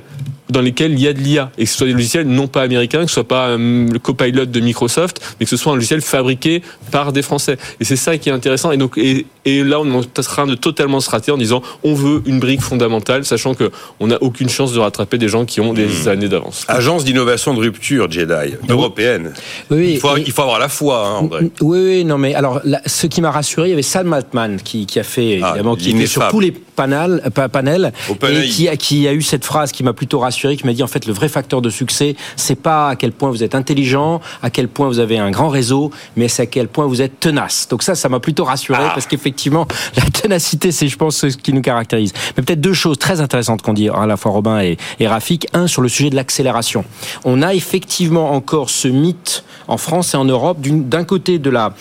dans 0.49 0.61
lesquels 0.61 0.93
il 0.93 1.01
y 1.01 1.07
a 1.07 1.13
de 1.13 1.19
l'IA 1.19 1.51
et 1.57 1.63
que 1.63 1.69
ce 1.69 1.77
soit 1.77 1.87
des 1.87 1.93
logiciels 1.93 2.27
non 2.27 2.47
pas 2.47 2.61
américains, 2.61 3.01
que 3.01 3.07
ce 3.07 3.15
soit 3.15 3.27
pas 3.27 3.49
euh, 3.49 3.87
le 3.91 3.99
copilot 3.99 4.45
de 4.45 4.59
Microsoft, 4.59 5.21
mais 5.39 5.45
que 5.45 5.49
ce 5.49 5.57
soit 5.57 5.71
un 5.71 5.75
logiciel 5.75 6.01
fabriqué 6.01 6.61
par 6.91 7.13
des 7.13 7.21
Français. 7.21 7.57
Et 7.79 7.85
c'est 7.85 7.95
ça 7.95 8.17
qui 8.17 8.29
est 8.29 8.31
intéressant. 8.31 8.71
Et 8.71 8.77
donc, 8.77 8.97
et, 8.97 9.25
et 9.45 9.63
là, 9.63 9.79
on 9.79 9.85
est 9.85 10.19
en 10.19 10.21
train 10.21 10.45
de 10.45 10.55
totalement 10.55 10.99
se 10.99 11.09
rater 11.09 11.31
en 11.31 11.37
disant, 11.37 11.61
on 11.83 11.93
veut 11.93 12.21
une 12.25 12.39
brique 12.39 12.61
fondamentale, 12.61 13.25
sachant 13.25 13.53
que 13.53 13.71
on 13.99 14.07
n'a 14.07 14.21
aucune 14.21 14.49
chance 14.49 14.73
de 14.73 14.79
rattraper 14.79 15.17
des 15.17 15.27
gens 15.27 15.45
qui 15.45 15.61
ont 15.61 15.73
des 15.73 15.87
mmh. 15.87 16.07
années 16.07 16.29
d'avance. 16.29 16.65
Agence 16.67 17.05
d'innovation 17.05 17.53
de 17.53 17.59
rupture, 17.59 18.11
Jedi, 18.11 18.53
européenne. 18.69 19.33
Oui, 19.71 19.93
il, 19.93 19.99
faut, 19.99 20.17
il 20.17 20.31
faut 20.31 20.41
avoir 20.41 20.59
la 20.59 20.69
foi, 20.69 21.07
hein, 21.07 21.19
André. 21.21 21.51
Oui, 21.61 21.79
oui, 21.79 22.05
non, 22.05 22.17
mais 22.17 22.35
alors, 22.35 22.61
là, 22.63 22.81
ce 22.85 23.07
qui 23.07 23.21
m'a 23.21 23.31
rassuré, 23.31 23.67
il 23.67 23.71
y 23.71 23.73
avait 23.73 23.81
Sam 23.81 24.13
Altman 24.13 24.57
qui, 24.63 24.85
qui 24.85 24.99
a 24.99 25.03
fait, 25.03 25.39
ah, 25.41 25.49
évidemment, 25.49 25.75
qui 25.75 25.91
était 25.91 26.07
sur 26.07 26.27
tous 26.27 26.39
les 26.39 26.51
panels, 26.51 27.21
panels 27.51 27.93
et 28.29 28.47
qui 28.47 28.67
a, 28.67 28.75
qui 28.75 29.07
a 29.07 29.13
eu 29.13 29.21
cette 29.21 29.45
phrase 29.45 29.71
qui 29.71 29.83
m'a 29.83 29.93
plutôt 29.93 30.19
rassuré 30.19 30.34
rassuré, 30.35 30.57
qui 30.57 30.65
m'a 30.65 30.73
dit 30.73 30.83
en 30.83 30.87
fait 30.87 31.05
le 31.05 31.13
vrai 31.13 31.29
facteur 31.29 31.61
de 31.61 31.69
succès, 31.69 32.15
c'est 32.35 32.59
pas 32.59 32.89
à 32.89 32.95
quel 32.95 33.13
point 33.13 33.29
vous 33.29 33.43
êtes 33.43 33.55
intelligent, 33.55 34.19
à 34.43 34.49
quel 34.49 34.67
point 34.67 34.87
vous 34.87 34.99
avez 34.99 35.17
un 35.17 35.31
grand 35.31 35.47
réseau, 35.49 35.91
mais 36.17 36.27
c'est 36.27 36.43
à 36.43 36.45
quel 36.45 36.67
point 36.67 36.85
vous 36.85 37.01
êtes 37.01 37.19
tenace. 37.19 37.67
Donc 37.69 37.83
ça, 37.83 37.95
ça 37.95 38.09
m'a 38.09 38.19
plutôt 38.19 38.43
rassuré 38.43 38.79
Ah. 38.81 38.91
parce 38.93 39.07
qu'effectivement, 39.07 39.65
la 39.95 40.03
ténacité, 40.03 40.71
c'est 40.71 40.87
je 40.87 40.97
pense 40.97 41.15
ce 41.17 41.27
qui 41.27 41.53
nous 41.53 41.61
caractérise. 41.61 42.11
Mais 42.35 42.43
peut-être 42.43 42.59
deux 42.61 42.73
choses 42.73 42.97
très 42.99 43.21
intéressantes 43.21 43.61
qu'on 43.61 43.73
dit 43.73 43.89
à 43.89 44.05
la 44.05 44.17
fois 44.17 44.31
Robin 44.31 44.59
et, 44.59 44.77
et 44.99 45.07
Rafik. 45.07 45.47
Un 45.53 45.67
sur 45.67 45.81
le 45.81 45.87
sujet 45.87 46.09
de 46.09 46.15
l'accélération. 46.15 46.83
On 47.23 47.41
a 47.41 47.53
effectivement 47.53 48.33
encore 48.33 48.69
ce 48.69 48.87
mythe 48.89 49.43
en 49.67 49.77
France 49.77 50.13
et 50.13 50.17
en 50.17 50.25
Europe 50.25 50.57
d'un 50.61 51.03
côté 51.03 51.39
de 51.39 51.49
la 51.49 51.73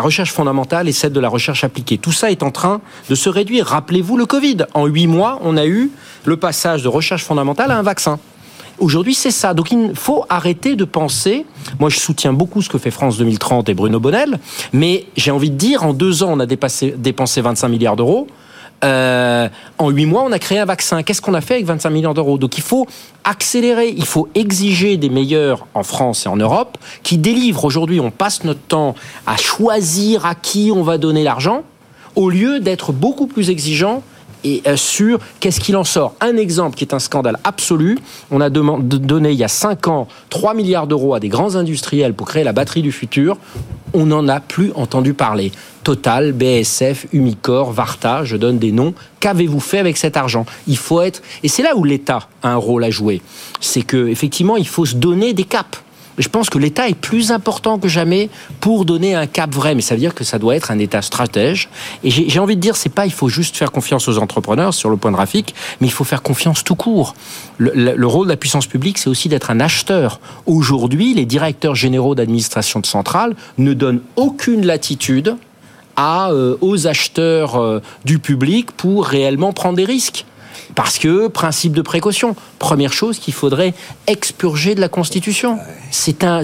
recherche 0.00 0.32
fondamentale 0.32 0.88
et 0.88 0.92
celle 0.92 1.12
de 1.12 1.20
la 1.20 1.28
recherche 1.28 1.64
appliquée. 1.64 1.98
Tout 1.98 2.12
ça 2.12 2.30
est 2.30 2.42
en 2.42 2.50
train 2.50 2.80
de 3.08 3.14
se 3.14 3.28
réduire. 3.28 3.66
Rappelez-vous 3.66 4.16
le 4.16 4.26
Covid. 4.26 4.58
En 4.74 4.86
huit 4.86 5.06
mois, 5.06 5.38
on 5.42 5.56
a 5.56 5.66
eu 5.66 5.90
le 6.24 6.36
passage 6.36 6.82
de 6.82 6.88
recherche 6.88 7.24
fondamentale 7.24 7.70
à 7.70 7.78
un 7.78 7.82
vaccin. 7.82 8.18
Aujourd'hui, 8.78 9.14
c'est 9.14 9.30
ça. 9.30 9.52
Donc, 9.52 9.72
il 9.72 9.94
faut 9.94 10.24
arrêter 10.30 10.74
de 10.74 10.84
penser. 10.84 11.44
Moi, 11.78 11.90
je 11.90 11.98
soutiens 11.98 12.32
beaucoup 12.32 12.62
ce 12.62 12.70
que 12.70 12.78
fait 12.78 12.90
France 12.90 13.18
2030 13.18 13.68
et 13.68 13.74
Bruno 13.74 14.00
Bonnel, 14.00 14.38
mais 14.72 15.04
j'ai 15.16 15.30
envie 15.30 15.50
de 15.50 15.56
dire, 15.56 15.84
en 15.84 15.92
deux 15.92 16.22
ans, 16.22 16.30
on 16.32 16.40
a 16.40 16.46
dépassé, 16.46 16.94
dépensé 16.96 17.42
25 17.42 17.68
milliards 17.68 17.96
d'euros. 17.96 18.26
Euh, 18.82 19.48
en 19.78 19.90
huit 19.90 20.06
mois, 20.06 20.22
on 20.24 20.32
a 20.32 20.38
créé 20.38 20.58
un 20.58 20.64
vaccin. 20.64 21.02
Qu'est-ce 21.02 21.20
qu'on 21.20 21.34
a 21.34 21.40
fait 21.40 21.54
avec 21.54 21.66
25 21.66 21.90
millions 21.90 22.14
d'euros? 22.14 22.38
Donc 22.38 22.56
il 22.56 22.62
faut 22.62 22.86
accélérer, 23.24 23.88
il 23.88 24.06
faut 24.06 24.28
exiger 24.34 24.96
des 24.96 25.10
meilleurs 25.10 25.66
en 25.74 25.82
France 25.82 26.26
et 26.26 26.28
en 26.28 26.36
Europe 26.36 26.78
qui 27.02 27.18
délivrent. 27.18 27.64
Aujourd'hui, 27.64 28.00
on 28.00 28.10
passe 28.10 28.44
notre 28.44 28.60
temps 28.60 28.94
à 29.26 29.36
choisir 29.36 30.24
à 30.24 30.34
qui 30.34 30.72
on 30.74 30.82
va 30.82 30.98
donner 30.98 31.22
l'argent 31.22 31.62
au 32.16 32.30
lieu 32.30 32.60
d'être 32.60 32.92
beaucoup 32.92 33.26
plus 33.26 33.50
exigeant 33.50 34.02
et 34.44 34.62
euh, 34.66 34.76
sur 34.76 35.18
qu'est-ce 35.40 35.60
qu'il 35.60 35.76
en 35.76 35.84
sort. 35.84 36.14
Un 36.20 36.36
exemple 36.36 36.76
qui 36.76 36.84
est 36.84 36.94
un 36.94 36.98
scandale 36.98 37.38
absolu, 37.44 37.98
on 38.30 38.40
a 38.40 38.50
donné 38.50 39.32
il 39.32 39.38
y 39.38 39.44
a 39.44 39.48
5 39.48 39.88
ans 39.88 40.08
3 40.30 40.54
milliards 40.54 40.86
d'euros 40.86 41.14
à 41.14 41.20
des 41.20 41.28
grands 41.28 41.56
industriels 41.56 42.14
pour 42.14 42.26
créer 42.26 42.44
la 42.44 42.52
batterie 42.52 42.82
du 42.82 42.92
futur, 42.92 43.36
on 43.92 44.06
n'en 44.06 44.28
a 44.28 44.40
plus 44.40 44.72
entendu 44.74 45.14
parler. 45.14 45.52
Total, 45.82 46.32
BSF, 46.32 47.06
Umicore, 47.12 47.72
Varta, 47.72 48.24
je 48.24 48.36
donne 48.36 48.58
des 48.58 48.70
noms. 48.70 48.94
Qu'avez-vous 49.20 49.60
fait 49.60 49.78
avec 49.78 49.96
cet 49.96 50.16
argent? 50.16 50.44
Il 50.66 50.76
faut 50.76 51.00
être 51.00 51.22
et 51.42 51.48
c'est 51.48 51.62
là 51.62 51.76
où 51.76 51.84
l'État 51.84 52.28
a 52.42 52.50
un 52.50 52.56
rôle 52.56 52.84
à 52.84 52.90
jouer. 52.90 53.22
C'est 53.60 53.82
que 53.82 54.08
effectivement, 54.08 54.56
il 54.56 54.68
faut 54.68 54.86
se 54.86 54.94
donner 54.94 55.32
des 55.32 55.44
caps. 55.44 55.82
Je 56.18 56.28
pense 56.28 56.50
que 56.50 56.58
l'État 56.58 56.88
est 56.88 56.94
plus 56.94 57.30
important 57.32 57.78
que 57.78 57.88
jamais 57.88 58.28
pour 58.60 58.84
donner 58.84 59.14
un 59.14 59.26
cap 59.26 59.54
vrai, 59.54 59.74
mais 59.74 59.80
ça 59.80 59.94
veut 59.94 60.00
dire 60.00 60.14
que 60.14 60.24
ça 60.24 60.38
doit 60.38 60.54
être 60.56 60.70
un 60.70 60.78
État 60.78 61.00
stratège. 61.02 61.68
Et 62.04 62.10
j'ai 62.10 62.38
envie 62.38 62.56
de 62.56 62.60
dire, 62.60 62.76
c'est 62.76 62.88
pas 62.90 63.06
il 63.06 63.12
faut 63.12 63.28
juste 63.28 63.56
faire 63.56 63.72
confiance 63.72 64.06
aux 64.08 64.18
entrepreneurs 64.18 64.74
sur 64.74 64.90
le 64.90 64.96
point 64.96 65.10
de 65.10 65.16
graphique, 65.16 65.54
mais 65.80 65.86
il 65.86 65.92
faut 65.92 66.04
faire 66.04 66.22
confiance 66.22 66.62
tout 66.62 66.74
court. 66.74 67.14
Le, 67.58 67.72
le- 67.74 67.94
le 67.96 68.06
rôle 68.06 68.26
de 68.26 68.32
la 68.32 68.36
puissance 68.36 68.66
publique, 68.66 68.98
c'est 68.98 69.08
aussi 69.08 69.28
d'être 69.28 69.50
un 69.50 69.60
acheteur. 69.60 70.20
Aujourd'hui, 70.46 71.14
les 71.14 71.24
directeurs 71.26 71.74
généraux 71.74 72.14
d'administration 72.14 72.80
de 72.80 72.86
centrale 72.86 73.34
ne 73.56 73.72
donnent 73.72 74.00
aucune 74.16 74.66
latitude 74.66 75.36
euh, 75.98 76.56
aux 76.60 76.86
acheteurs 76.86 77.56
euh, 77.60 77.80
du 78.04 78.18
public 78.18 78.70
pour 78.72 79.04
réellement 79.06 79.52
prendre 79.52 79.76
des 79.76 79.84
risques. 79.84 80.24
Parce 80.82 80.98
que, 80.98 81.28
principe 81.28 81.74
de 81.74 81.82
précaution, 81.82 82.34
première 82.58 82.94
chose 82.94 83.18
qu'il 83.18 83.34
faudrait 83.34 83.74
expurger 84.06 84.74
de 84.74 84.80
la 84.80 84.88
Constitution. 84.88 85.58
C'est 85.90 86.24
un, 86.24 86.40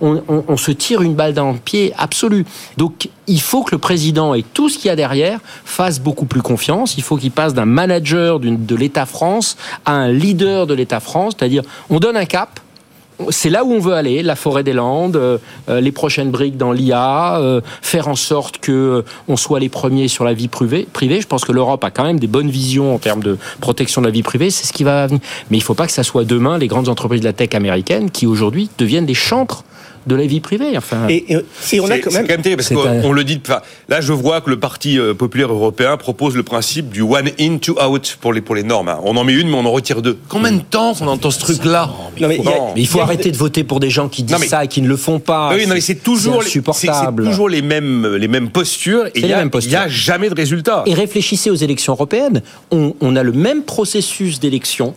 on, 0.00 0.20
on- 0.28 0.44
on 0.48 0.56
se 0.56 0.72
tire 0.72 1.02
une 1.02 1.14
balle 1.14 1.34
dans 1.34 1.52
le 1.52 1.58
pied 1.58 1.92
absolu. 1.96 2.44
Donc, 2.78 3.08
il 3.28 3.40
faut 3.40 3.62
que 3.62 3.70
le 3.70 3.78
président 3.78 4.34
et 4.34 4.42
tout 4.42 4.68
ce 4.68 4.76
qu'il 4.76 4.88
y 4.88 4.90
a 4.90 4.96
derrière 4.96 5.38
fasse 5.64 6.00
beaucoup 6.00 6.24
plus 6.24 6.42
confiance. 6.42 6.96
Il 6.96 7.04
faut 7.04 7.16
qu'il 7.16 7.30
passe 7.30 7.54
d'un 7.54 7.64
manager 7.64 8.40
de 8.40 8.74
l'État 8.74 9.06
France 9.06 9.56
à 9.86 9.92
un 9.92 10.10
leader 10.10 10.66
de 10.66 10.74
l'État 10.74 10.98
France. 10.98 11.34
C'est-à-dire, 11.38 11.62
on 11.90 12.00
donne 12.00 12.16
un 12.16 12.24
cap, 12.24 12.58
c'est 13.28 13.50
là 13.50 13.64
où 13.64 13.72
on 13.72 13.78
veut 13.78 13.94
aller, 13.94 14.22
la 14.22 14.36
forêt 14.36 14.62
des 14.62 14.72
Landes, 14.72 15.16
euh, 15.16 15.38
euh, 15.68 15.80
les 15.80 15.92
prochaines 15.92 16.30
briques 16.30 16.56
dans 16.56 16.72
l'IA, 16.72 17.38
euh, 17.38 17.60
faire 17.82 18.08
en 18.08 18.16
sorte 18.16 18.58
que 18.58 18.72
euh, 18.72 19.02
on 19.28 19.36
soit 19.36 19.60
les 19.60 19.68
premiers 19.68 20.08
sur 20.08 20.24
la 20.24 20.32
vie 20.32 20.48
privée. 20.48 20.86
Je 21.00 21.26
pense 21.26 21.44
que 21.44 21.52
l'Europe 21.52 21.84
a 21.84 21.90
quand 21.90 22.04
même 22.04 22.18
des 22.18 22.26
bonnes 22.26 22.50
visions 22.50 22.94
en 22.94 22.98
termes 22.98 23.22
de 23.22 23.38
protection 23.60 24.00
de 24.00 24.06
la 24.06 24.12
vie 24.12 24.22
privée, 24.22 24.50
c'est 24.50 24.66
ce 24.66 24.72
qui 24.72 24.84
va 24.84 25.06
venir. 25.06 25.20
Mais 25.50 25.58
il 25.58 25.60
ne 25.60 25.64
faut 25.64 25.74
pas 25.74 25.86
que 25.86 25.92
ça 25.92 26.02
soit 26.02 26.24
demain 26.24 26.58
les 26.58 26.68
grandes 26.68 26.88
entreprises 26.88 27.20
de 27.20 27.26
la 27.26 27.32
tech 27.32 27.54
américaines 27.54 28.10
qui 28.10 28.26
aujourd'hui 28.26 28.70
deviennent 28.78 29.06
des 29.06 29.14
chantres 29.14 29.64
de 30.06 30.14
la 30.14 30.26
vie 30.26 30.40
privée. 30.40 30.76
Enfin, 30.76 31.06
Et, 31.08 31.24
et- 31.32 31.32
et 31.72 31.80
on 31.80 31.84
a 31.86 31.94
C'est 31.94 32.00
quand 32.00 32.12
même. 32.12 32.22
quand 32.26 32.32
même 32.32 32.42
terrible 32.42 32.62
parce 32.66 32.72
un- 32.86 33.00
qu'on 33.02 33.12
le 33.12 33.24
dit. 33.24 33.40
là, 33.88 34.00
je 34.00 34.12
vois 34.12 34.40
que 34.40 34.50
le 34.50 34.58
Parti 34.58 34.98
euh, 34.98 35.14
populaire 35.14 35.52
européen 35.52 35.96
propose 35.96 36.36
le 36.36 36.42
principe 36.42 36.90
du 36.90 37.02
one 37.02 37.30
in, 37.38 37.58
two 37.58 37.76
out 37.82 38.16
pour 38.20 38.32
les, 38.32 38.40
pour 38.40 38.54
les 38.54 38.62
normes. 38.62 38.88
hein. 38.88 38.98
On 39.04 39.16
en 39.16 39.24
met 39.24 39.34
une, 39.34 39.48
mais 39.48 39.56
on 39.56 39.64
en 39.66 39.70
retire 39.72 40.02
deux. 40.02 40.18
Combien 40.28 40.52
de 40.52 40.60
temps 40.62 40.94
qu'on 40.94 41.06
entend 41.06 41.30
ce 41.30 41.38
truc-là 41.40 41.90
mais 42.20 42.38
il 42.76 42.86
faut 42.86 43.00
arrêter 43.00 43.30
de 43.30 43.36
voter 43.36 43.64
pour 43.64 43.80
des 43.80 43.90
gens 43.90 44.08
qui 44.08 44.22
disent 44.22 44.32
Non, 44.34 44.40
mais- 44.40 44.46
ça 44.48 44.64
et 44.64 44.68
qui 44.68 44.82
ne 44.82 44.88
le 44.88 44.96
font 44.96 45.18
pas. 45.18 45.52
oui, 45.54 45.66
non, 45.66 45.74
mais 45.74 45.80
c'est 45.80 45.96
toujours, 46.02 46.40
insupportable. 46.42 47.24
c'est 47.24 47.30
toujours 47.30 47.48
les 47.48 47.62
mêmes, 47.62 48.06
les 48.16 48.28
mêmes 48.28 48.50
postures 48.50 49.06
et 49.06 49.10
il 49.16 49.24
y 49.24 49.28
les 49.28 49.74
a, 49.76 49.88
jamais 49.88 50.28
de 50.28 50.34
résultat. 50.34 50.82
Et 50.86 50.94
réfléchissez 50.94 51.50
aux 51.50 51.54
élections 51.54 51.92
européennes. 51.92 52.42
On, 52.70 52.94
on 53.00 53.16
a 53.16 53.22
le 53.22 53.32
même 53.32 53.62
processus 53.62 54.40
d'élection 54.40 54.94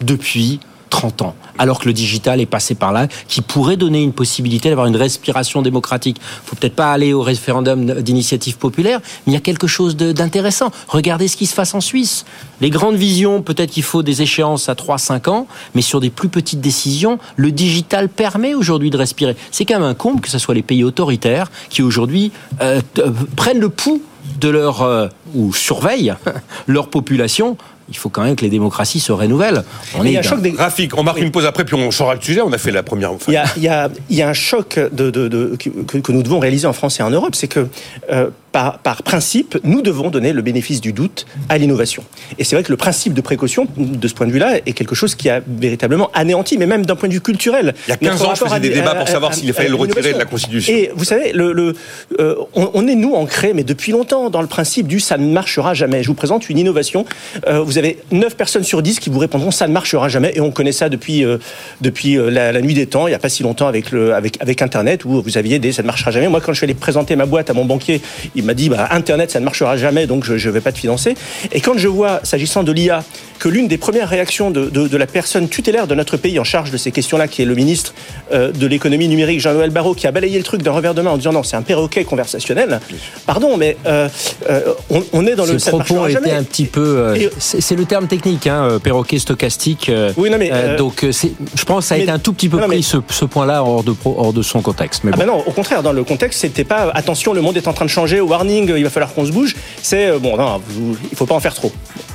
depuis 0.00 0.60
30 0.90 1.22
ans, 1.22 1.34
alors 1.58 1.78
que 1.80 1.86
le 1.86 1.92
digital 1.92 2.40
est 2.40 2.46
passé 2.46 2.74
par 2.74 2.92
là, 2.92 3.08
qui 3.28 3.40
pourrait 3.40 3.76
donner 3.76 4.02
une 4.02 4.12
possibilité 4.12 4.68
d'avoir 4.68 4.86
une 4.86 4.96
respiration 4.96 5.62
démocratique. 5.62 6.20
faut 6.44 6.56
peut-être 6.56 6.74
pas 6.74 6.92
aller 6.92 7.12
au 7.12 7.22
référendum 7.22 8.02
d'initiative 8.02 8.58
populaire, 8.58 9.00
mais 9.26 9.32
il 9.32 9.34
y 9.34 9.38
a 9.38 9.40
quelque 9.40 9.66
chose 9.66 9.96
d'intéressant. 9.96 10.70
Regardez 10.88 11.28
ce 11.28 11.36
qui 11.36 11.46
se 11.46 11.54
passe 11.54 11.74
en 11.74 11.80
Suisse. 11.80 12.24
Les 12.60 12.70
grandes 12.70 12.96
visions, 12.96 13.40
peut-être 13.42 13.70
qu'il 13.70 13.82
faut 13.82 14.02
des 14.02 14.22
échéances 14.22 14.68
à 14.68 14.74
3-5 14.74 15.30
ans, 15.30 15.46
mais 15.74 15.82
sur 15.82 16.00
des 16.00 16.10
plus 16.10 16.28
petites 16.28 16.60
décisions, 16.60 17.18
le 17.36 17.52
digital 17.52 18.08
permet 18.08 18.54
aujourd'hui 18.54 18.90
de 18.90 18.96
respirer. 18.96 19.36
C'est 19.50 19.64
quand 19.64 19.74
même 19.74 19.88
un 19.88 19.94
comble 19.94 20.20
que 20.20 20.28
ce 20.28 20.38
soit 20.38 20.54
les 20.54 20.62
pays 20.62 20.84
autoritaires 20.84 21.50
qui 21.68 21.82
aujourd'hui 21.82 22.32
euh, 22.60 22.80
euh, 22.98 23.10
prennent 23.36 23.60
le 23.60 23.68
pouls 23.68 24.02
de 24.40 24.48
leur 24.48 24.82
euh, 24.82 25.08
ou 25.34 25.52
surveillent 25.52 26.14
leur 26.66 26.88
population. 26.88 27.56
Il 27.90 27.96
faut 27.96 28.08
quand 28.08 28.22
même 28.22 28.36
que 28.36 28.42
les 28.44 28.50
démocraties 28.50 29.00
se 29.00 29.12
renouvellent. 29.12 29.64
On 29.98 30.04
il 30.04 30.12
y 30.12 30.16
a 30.16 30.20
un 30.20 30.22
choc 30.22 30.40
des, 30.40 30.50
Rafik, 30.56 30.96
on 30.96 31.02
marque 31.02 31.20
une 31.20 31.30
pause 31.30 31.44
après, 31.46 31.64
puis 31.64 31.74
on 31.74 31.90
changera 31.90 32.14
le 32.14 32.20
sujet. 32.20 32.40
On 32.40 32.52
a 32.52 32.58
fait 32.58 32.70
la 32.70 32.82
première. 32.82 33.10
Il 33.28 33.34
y 33.34 33.36
a, 33.36 33.44
il 33.56 33.62
y 33.62 33.68
a- 33.68 33.88
il 34.08 34.16
y 34.16 34.22
a 34.22 34.28
un 34.28 34.32
choc 34.32 34.78
de, 34.92 35.10
de- 35.10 35.28
de- 35.28 35.56
que, 35.86 35.98
que 35.98 36.12
nous 36.12 36.22
devons 36.22 36.38
réaliser 36.38 36.66
en 36.66 36.72
France 36.72 37.00
et 37.00 37.02
en 37.02 37.10
Europe, 37.10 37.34
c'est 37.34 37.48
que 37.48 37.66
euh, 38.12 38.28
par, 38.52 38.78
par 38.80 39.04
principe, 39.04 39.58
nous 39.62 39.80
devons 39.80 40.10
donner 40.10 40.32
le 40.32 40.42
bénéfice 40.42 40.80
du 40.80 40.92
doute 40.92 41.24
à 41.48 41.56
l'innovation. 41.56 42.02
Et 42.38 42.42
c'est 42.44 42.56
vrai 42.56 42.64
que 42.64 42.72
le 42.72 42.76
principe 42.76 43.14
de 43.14 43.20
précaution, 43.20 43.66
de 43.76 44.08
ce 44.08 44.12
point 44.14 44.26
de 44.26 44.32
vue-là, 44.32 44.56
est 44.66 44.72
quelque 44.72 44.96
chose 44.96 45.14
qui 45.14 45.28
a 45.30 45.40
véritablement 45.46 46.10
anéanti, 46.14 46.58
mais 46.58 46.66
même 46.66 46.84
d'un 46.84 46.96
point 46.96 47.08
de 47.08 47.14
vue 47.14 47.20
culturel. 47.20 47.74
Il 47.86 47.90
y 47.90 47.92
a 47.92 47.96
15 47.96 48.10
notre 48.10 48.28
ans, 48.28 48.34
je 48.34 48.44
faisais 48.44 48.60
des 48.60 48.70
débats 48.70 48.90
à- 48.90 48.94
pour 48.96 49.08
savoir 49.08 49.34
s'il 49.34 49.52
fallait 49.52 49.68
le 49.68 49.76
retirer 49.76 50.12
de 50.14 50.18
la. 50.18 50.24
Constitution. 50.24 50.72
Et 50.74 50.90
vous 50.94 51.04
savez, 51.04 51.32
le, 51.32 51.52
le, 51.52 51.74
euh, 52.18 52.34
on, 52.54 52.70
on 52.74 52.86
est 52.88 52.94
nous 52.96 53.14
ancrés, 53.14 53.52
mais 53.54 53.62
depuis 53.64 53.92
longtemps, 53.92 54.30
dans 54.30 54.42
le 54.42 54.48
principe 54.48 54.86
du 54.88 54.98
ça 55.00 55.16
ne 55.16 55.30
marchera 55.32 55.72
jamais. 55.74 56.02
Je 56.02 56.08
vous 56.08 56.14
présente 56.14 56.48
une 56.50 56.58
innovation. 56.58 57.04
Euh, 57.46 57.60
vous 57.60 57.78
avez 57.78 57.79
9 58.10 58.36
personnes 58.36 58.64
sur 58.64 58.82
10 58.82 59.00
qui 59.00 59.10
vous 59.10 59.18
répondront 59.18 59.50
ça 59.50 59.66
ne 59.68 59.72
marchera 59.72 60.08
jamais. 60.08 60.32
Et 60.34 60.40
on 60.40 60.50
connaît 60.50 60.72
ça 60.72 60.88
depuis, 60.88 61.24
euh, 61.24 61.38
euh, 61.84 62.30
la, 62.30 62.60
nuit 62.60 62.74
des 62.74 62.86
temps, 62.86 63.06
il 63.06 63.10
n'y 63.10 63.14
a 63.14 63.18
pas 63.18 63.28
si 63.28 63.42
longtemps 63.42 63.66
avec, 63.66 63.90
le, 63.90 64.14
avec 64.14 64.62
Internet, 64.62 65.04
où 65.04 65.22
vous 65.22 65.38
aviez 65.38 65.58
des 65.58 65.72
ça 65.72 65.82
ne 65.82 65.86
marchera 65.86 66.10
jamais. 66.10 66.28
Moi, 66.28 66.40
quand 66.40 66.52
je 66.52 66.58
suis 66.58 66.64
allé 66.64 66.74
présenter 66.74 67.16
ma 67.16 67.26
boîte 67.26 67.50
à 67.50 67.52
mon 67.52 67.64
banquier, 67.64 68.00
il 68.34 68.44
m'a 68.44 68.54
dit 68.54 68.68
bah, 68.68 68.88
Internet, 68.90 69.30
ça 69.30 69.40
ne 69.40 69.44
marchera 69.44 69.76
jamais, 69.76 70.06
donc 70.06 70.24
je 70.24 70.48
ne 70.48 70.52
vais 70.52 70.60
pas 70.60 70.72
te 70.72 70.78
financer. 70.78 71.14
Et 71.52 71.60
quand 71.60 71.78
je 71.78 71.88
vois, 71.88 72.20
s'agissant 72.22 72.62
de 72.62 72.72
l'IA, 72.72 73.04
que 73.40 73.48
l'une 73.48 73.66
des 73.68 73.78
premières 73.78 74.08
réactions 74.08 74.50
de, 74.52 74.66
de, 74.66 74.86
de 74.86 74.96
la 74.96 75.06
personne 75.06 75.48
tutélaire 75.48 75.86
de 75.88 75.94
notre 75.96 76.16
pays 76.18 76.38
en 76.38 76.44
charge 76.44 76.70
de 76.70 76.76
ces 76.76 76.92
questions-là, 76.92 77.26
qui 77.26 77.40
est 77.42 77.46
le 77.46 77.54
ministre 77.54 77.94
euh, 78.32 78.52
de 78.52 78.66
l'économie 78.66 79.08
numérique, 79.08 79.40
Jean-Noël 79.40 79.70
Barrot, 79.70 79.94
qui 79.94 80.06
a 80.06 80.12
balayé 80.12 80.36
le 80.38 80.44
truc 80.44 80.62
d'un 80.62 80.72
revers 80.72 80.94
de 80.94 81.00
main 81.02 81.10
en 81.10 81.16
disant 81.16 81.32
non, 81.32 81.42
c'est 81.42 81.56
un 81.56 81.62
perroquet 81.62 82.04
conversationnel. 82.04 82.80
Pardon, 83.26 83.56
mais 83.56 83.76
euh, 83.86 84.08
euh, 84.48 84.60
on, 84.90 85.02
on 85.14 85.26
est 85.26 85.34
dans 85.34 85.46
le 85.46 85.58
Ce 85.58 85.70
propos 85.70 86.04
était 86.04 86.12
jamais. 86.14 86.32
un 86.32 86.42
petit 86.42 86.66
peu. 86.66 86.98
euh, 86.98 87.28
c'est 87.38 87.76
le 87.76 87.86
terme 87.86 88.06
technique, 88.06 88.46
hein, 88.46 88.78
perroquet 88.82 89.18
stochastique. 89.18 89.88
euh, 89.88 90.12
Oui, 90.18 90.28
non, 90.30 90.36
mais, 90.38 90.50
donc, 90.76 91.02
je 91.04 91.64
pense 91.64 91.84
que 91.84 91.88
ça 91.88 91.94
a 91.94 91.98
mais- 91.98 92.04
été 92.04 92.12
un 92.12 92.18
tout 92.18 92.34
petit 92.34 92.50
peu 92.50 92.58
non, 92.58 92.68
mais- 92.68 92.76
pris 92.76 92.82
ce, 92.82 92.98
ce 93.08 93.24
point-là 93.24 93.64
hors 93.64 93.82
de, 93.82 93.92
pro- 93.92 94.14
hors 94.18 94.34
de 94.34 94.42
son 94.42 94.60
contexte. 94.60 95.02
Mais 95.04 95.12
Ah 95.14 95.16
bon. 95.16 95.22
ben 95.22 95.26
non, 95.32 95.42
au 95.46 95.52
contraire, 95.52 95.82
dans 95.82 95.92
le 95.92 96.04
contexte, 96.04 96.40
c'était 96.42 96.64
pas 96.64 96.90
attention, 96.94 97.32
le 97.32 97.40
monde 97.40 97.56
est 97.56 97.66
en 97.68 97.72
train 97.72 97.86
de 97.86 97.90
changer, 97.90 98.20
warning, 98.20 98.70
il 98.76 98.84
va 98.84 98.90
falloir 98.90 99.14
qu'on 99.14 99.24
se 99.24 99.32
bouge. 99.32 99.56
C'est 99.82 100.18
bon, 100.18 100.36
non, 100.36 100.60
vous- 100.68 100.96
il 101.10 101.16
faut 101.16 101.24
pas 101.26 101.34
en 101.34 101.40
faire 101.40 101.54
trop. 101.54 101.72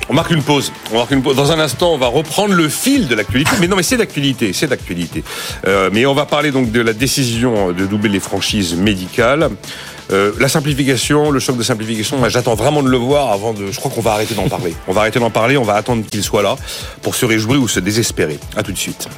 On 0.08 0.14
marque 0.14 0.30
une 0.30 0.42
pause. 0.42 0.70
On 0.92 0.98
marque 0.98 1.10
une 1.10 1.15
Dans 1.22 1.52
un 1.52 1.58
instant, 1.58 1.92
on 1.92 1.98
va 1.98 2.08
reprendre 2.08 2.54
le 2.54 2.68
fil 2.68 3.08
de 3.08 3.14
l'actualité. 3.14 3.50
Mais 3.60 3.68
non, 3.68 3.76
mais 3.76 3.82
c'est 3.82 3.96
d'actualité, 3.96 4.52
c'est 4.52 4.66
d'actualité. 4.66 5.24
Euh, 5.66 5.90
mais 5.92 6.06
on 6.06 6.14
va 6.14 6.26
parler 6.26 6.50
donc 6.50 6.72
de 6.72 6.80
la 6.80 6.92
décision 6.92 7.72
de 7.72 7.86
doubler 7.86 8.10
les 8.10 8.20
franchises 8.20 8.74
médicales. 8.74 9.50
Euh, 10.12 10.32
la 10.38 10.48
simplification, 10.48 11.30
le 11.30 11.40
choc 11.40 11.56
de 11.56 11.62
simplification, 11.62 12.16
j'attends 12.28 12.54
vraiment 12.54 12.82
de 12.82 12.88
le 12.88 12.96
voir 12.96 13.32
avant 13.32 13.52
de. 13.52 13.70
Je 13.70 13.76
crois 13.76 13.90
qu'on 13.90 14.00
va 14.00 14.12
arrêter 14.12 14.34
d'en 14.34 14.48
parler. 14.48 14.74
On 14.86 14.92
va 14.92 15.00
arrêter 15.00 15.18
d'en 15.18 15.30
parler, 15.30 15.56
on 15.56 15.64
va 15.64 15.74
attendre 15.74 16.04
qu'il 16.08 16.22
soit 16.22 16.42
là 16.42 16.56
pour 17.02 17.14
se 17.14 17.26
réjouir 17.26 17.60
ou 17.60 17.68
se 17.68 17.80
désespérer. 17.80 18.38
À 18.56 18.62
tout 18.62 18.72
de 18.72 18.78
suite. 18.78 19.08